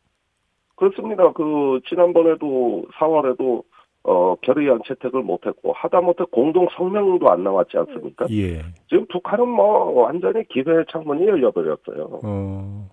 그렇습니다. 0.76 1.30
그 1.32 1.80
지난번에도 1.86 2.86
4월에도 2.94 3.62
어, 4.04 4.36
결의안 4.40 4.80
채택을 4.86 5.22
못했고 5.22 5.74
하다못해 5.74 6.24
공동 6.32 6.66
성명도 6.74 7.30
안 7.30 7.44
나왔지 7.44 7.76
않습니까? 7.76 8.24
예. 8.30 8.62
지금 8.88 9.04
북한은 9.12 9.46
뭐 9.46 9.90
완전히 10.00 10.48
기회의 10.48 10.86
창문이 10.90 11.26
열려버렸어요. 11.26 12.20
어. 12.24 12.88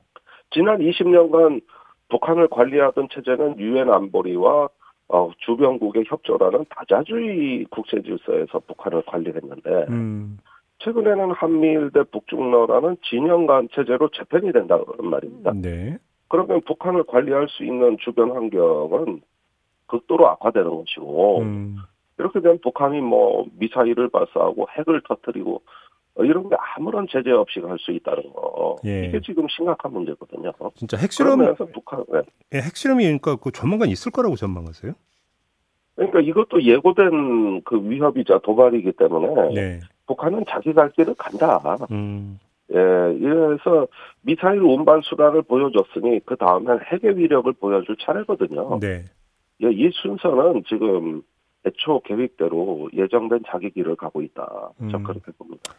지난 0.52 0.80
20년간 0.80 1.62
북한을 2.10 2.48
관리하던 2.50 3.10
체제는 3.12 3.60
유엔 3.60 3.92
안보리와 3.92 4.70
어, 5.10 5.32
주변국의 5.40 6.06
협조라는 6.08 6.66
다자주의 6.70 7.66
국제 7.70 8.02
질서에서 8.02 8.60
북한을 8.60 9.04
관리했는데 9.06 9.86
음. 9.90 10.38
최근에는 10.80 11.32
한미일 11.32 11.92
대 11.92 12.04
북중러라는 12.04 12.98
진영 13.10 13.48
간 13.48 13.68
체제로 13.74 14.10
재편이 14.10 14.52
된다 14.52 14.78
그런 14.78 15.10
말입니다. 15.10 15.54
네. 15.54 15.98
그러면 16.28 16.62
북한을 16.62 17.06
관리할 17.06 17.48
수 17.50 17.64
있는 17.64 17.98
주변 18.00 18.32
환경은 18.32 19.22
극도로 19.88 20.28
악화되는 20.28 20.70
것이고 20.70 21.40
음. 21.40 21.78
이렇게 22.20 22.42
되면 22.42 22.60
북한이 22.62 23.00
뭐 23.00 23.46
미사일을 23.54 24.10
발사하고 24.10 24.68
핵을 24.72 25.02
터뜨리고 25.08 25.62
이런 26.20 26.50
게 26.50 26.56
아무런 26.76 27.08
제재 27.10 27.32
없이 27.32 27.60
갈 27.62 27.78
수 27.80 27.92
있다는 27.92 28.32
거 28.34 28.78
예. 28.86 29.06
이게 29.06 29.22
지금 29.22 29.48
심각한 29.50 29.94
문제거든요. 29.94 30.52
진짜 30.76 30.98
핵실험 30.98 31.38
그러면서 31.40 31.66
북한 31.66 32.04
네. 32.12 32.22
예, 32.54 32.58
핵실험이 32.60 33.04
그러니까 33.04 33.36
그 33.36 33.52
조만간 33.52 33.90
있을 33.90 34.12
거라고 34.12 34.36
전망하세요? 34.36 34.94
그러니까 35.96 36.20
이것도 36.22 36.64
예고된 36.64 37.62
그 37.64 37.82
위협이자 37.90 38.40
도발이기 38.44 38.94
때문에 38.94 39.54
네. 39.54 39.80
북한은 40.08 40.46
자기 40.48 40.74
갈 40.74 40.92
길을 40.92 41.16
간다. 41.18 41.60
음. 41.92 42.40
예, 42.74 42.78
이래서 43.20 43.88
미사일 44.22 44.62
운반 44.62 45.02
수단을 45.02 45.42
보여줬으니 45.44 46.20
그 46.26 46.36
다음엔 46.36 46.80
핵의 46.82 47.18
위력을 47.18 47.52
보여줄 47.54 47.96
차례거든요. 48.00 48.80
네. 48.80 49.06
예, 49.64 49.70
이 49.72 49.90
순서는 49.94 50.64
지금 50.68 51.22
애초 51.66 52.00
계획대로 52.02 52.90
예정된 52.94 53.42
자기 53.48 53.70
길을 53.72 53.96
가고 53.96 54.22
있다. 54.22 54.72
음. 54.82 54.90
저 54.90 55.00
그렇게 55.00 55.32
봅니다. 55.38 55.74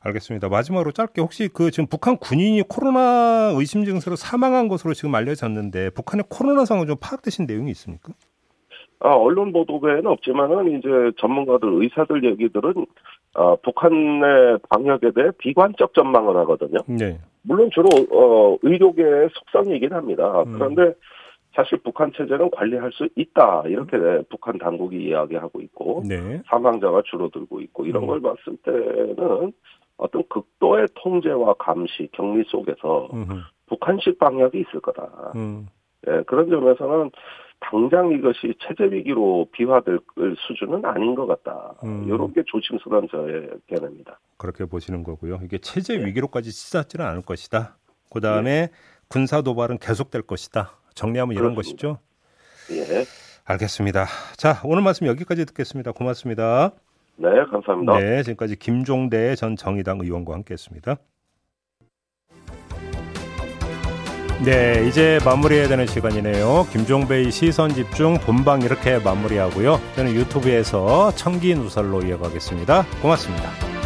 알겠습니다. 0.00 0.48
마지막으로 0.48 0.92
짧게 0.92 1.20
혹시 1.20 1.48
그 1.48 1.70
지금 1.70 1.86
북한 1.88 2.16
군인이 2.16 2.62
코로나 2.68 3.52
의심 3.56 3.84
증세로 3.84 4.16
사망한 4.16 4.68
것으로 4.68 4.94
지금 4.94 5.14
알려졌는데 5.14 5.90
북한의 5.90 6.24
코로나 6.28 6.64
상황 6.64 6.86
좀 6.86 6.96
파악되신 7.00 7.46
내용이 7.46 7.70
있습니까? 7.72 8.12
아, 9.00 9.10
언론 9.10 9.52
보도에는 9.52 10.06
없지만은 10.06 10.78
이제 10.78 10.88
전문가들 11.18 11.82
의사들 11.82 12.24
얘기들은 12.24 12.86
어, 13.34 13.56
북한의 13.56 14.58
방역에 14.68 15.12
대해 15.12 15.30
비관적 15.38 15.94
전망을 15.94 16.36
하거든요. 16.38 16.78
네. 16.86 17.18
물론 17.42 17.70
주로 17.72 17.88
어, 18.10 18.58
의료계의 18.62 19.28
속성이긴 19.32 19.92
합니다. 19.92 20.42
음. 20.42 20.52
그런데 20.54 20.94
사실 21.58 21.76
북한 21.78 22.12
체제는 22.16 22.52
관리할 22.52 22.92
수 22.92 23.08
있다 23.16 23.64
이렇게 23.66 23.96
음. 23.96 24.22
북한 24.30 24.58
당국이 24.58 25.08
이야기하고 25.08 25.60
있고 25.62 26.04
네. 26.06 26.40
사망자가 26.46 27.02
줄어들고 27.04 27.60
있고 27.62 27.84
이런 27.84 28.04
음. 28.04 28.06
걸 28.06 28.20
봤을 28.20 28.56
때는 28.62 29.52
어떤 29.96 30.22
극도의 30.28 30.86
통제와 30.94 31.54
감시, 31.54 32.08
격리 32.12 32.44
속에서 32.46 33.08
음흠. 33.12 33.40
북한식 33.66 34.20
방역이 34.20 34.60
있을 34.60 34.78
거다. 34.80 35.32
음. 35.34 35.66
예, 36.06 36.22
그런 36.28 36.48
점에서는 36.48 37.10
당장 37.58 38.12
이것이 38.12 38.54
체제 38.60 38.84
위기로 38.84 39.48
비화될 39.50 39.98
수준은 40.46 40.84
아닌 40.84 41.16
것 41.16 41.26
같다. 41.26 41.74
음. 41.82 42.04
이런 42.06 42.32
게 42.32 42.44
조심스러운 42.46 43.08
저의 43.10 43.50
견해입니다. 43.66 44.20
그렇게 44.36 44.64
보시는 44.64 45.02
거고요. 45.02 45.40
이게 45.42 45.58
체제 45.58 45.98
네. 45.98 46.06
위기로까지 46.06 46.52
치닫지는 46.52 47.04
않을 47.04 47.22
것이다. 47.22 47.76
그 48.12 48.20
다음에 48.20 48.68
네. 48.68 48.72
군사 49.08 49.42
도발은 49.42 49.78
계속될 49.78 50.22
것이다. 50.22 50.78
정리하면 50.98 51.36
이런 51.36 51.54
그렇습니다. 51.54 51.98
것이죠. 52.68 52.92
예. 52.92 53.04
알겠습니다. 53.44 54.06
자, 54.36 54.60
오늘 54.64 54.82
말씀 54.82 55.06
여기까지 55.06 55.46
듣겠습니다. 55.46 55.92
고맙습니다. 55.92 56.72
네, 57.16 57.28
감사합니다. 57.50 57.98
네, 57.98 58.22
지금까지 58.22 58.56
김종대 58.56 59.34
전 59.34 59.56
정의당 59.56 60.00
의원과 60.00 60.34
함께했습니다. 60.34 60.96
네, 64.44 64.86
이제 64.86 65.18
마무리해야 65.24 65.66
되는 65.66 65.86
시간이네요. 65.86 66.66
김종배의 66.70 67.32
시선 67.32 67.70
집중 67.70 68.18
본방 68.18 68.62
이렇게 68.62 68.98
마무리하고요. 68.98 69.80
저는 69.96 70.14
유튜브에서 70.14 71.10
청기 71.12 71.54
누설로 71.54 72.02
이어가겠습니다. 72.02 72.86
고맙습니다. 73.02 73.77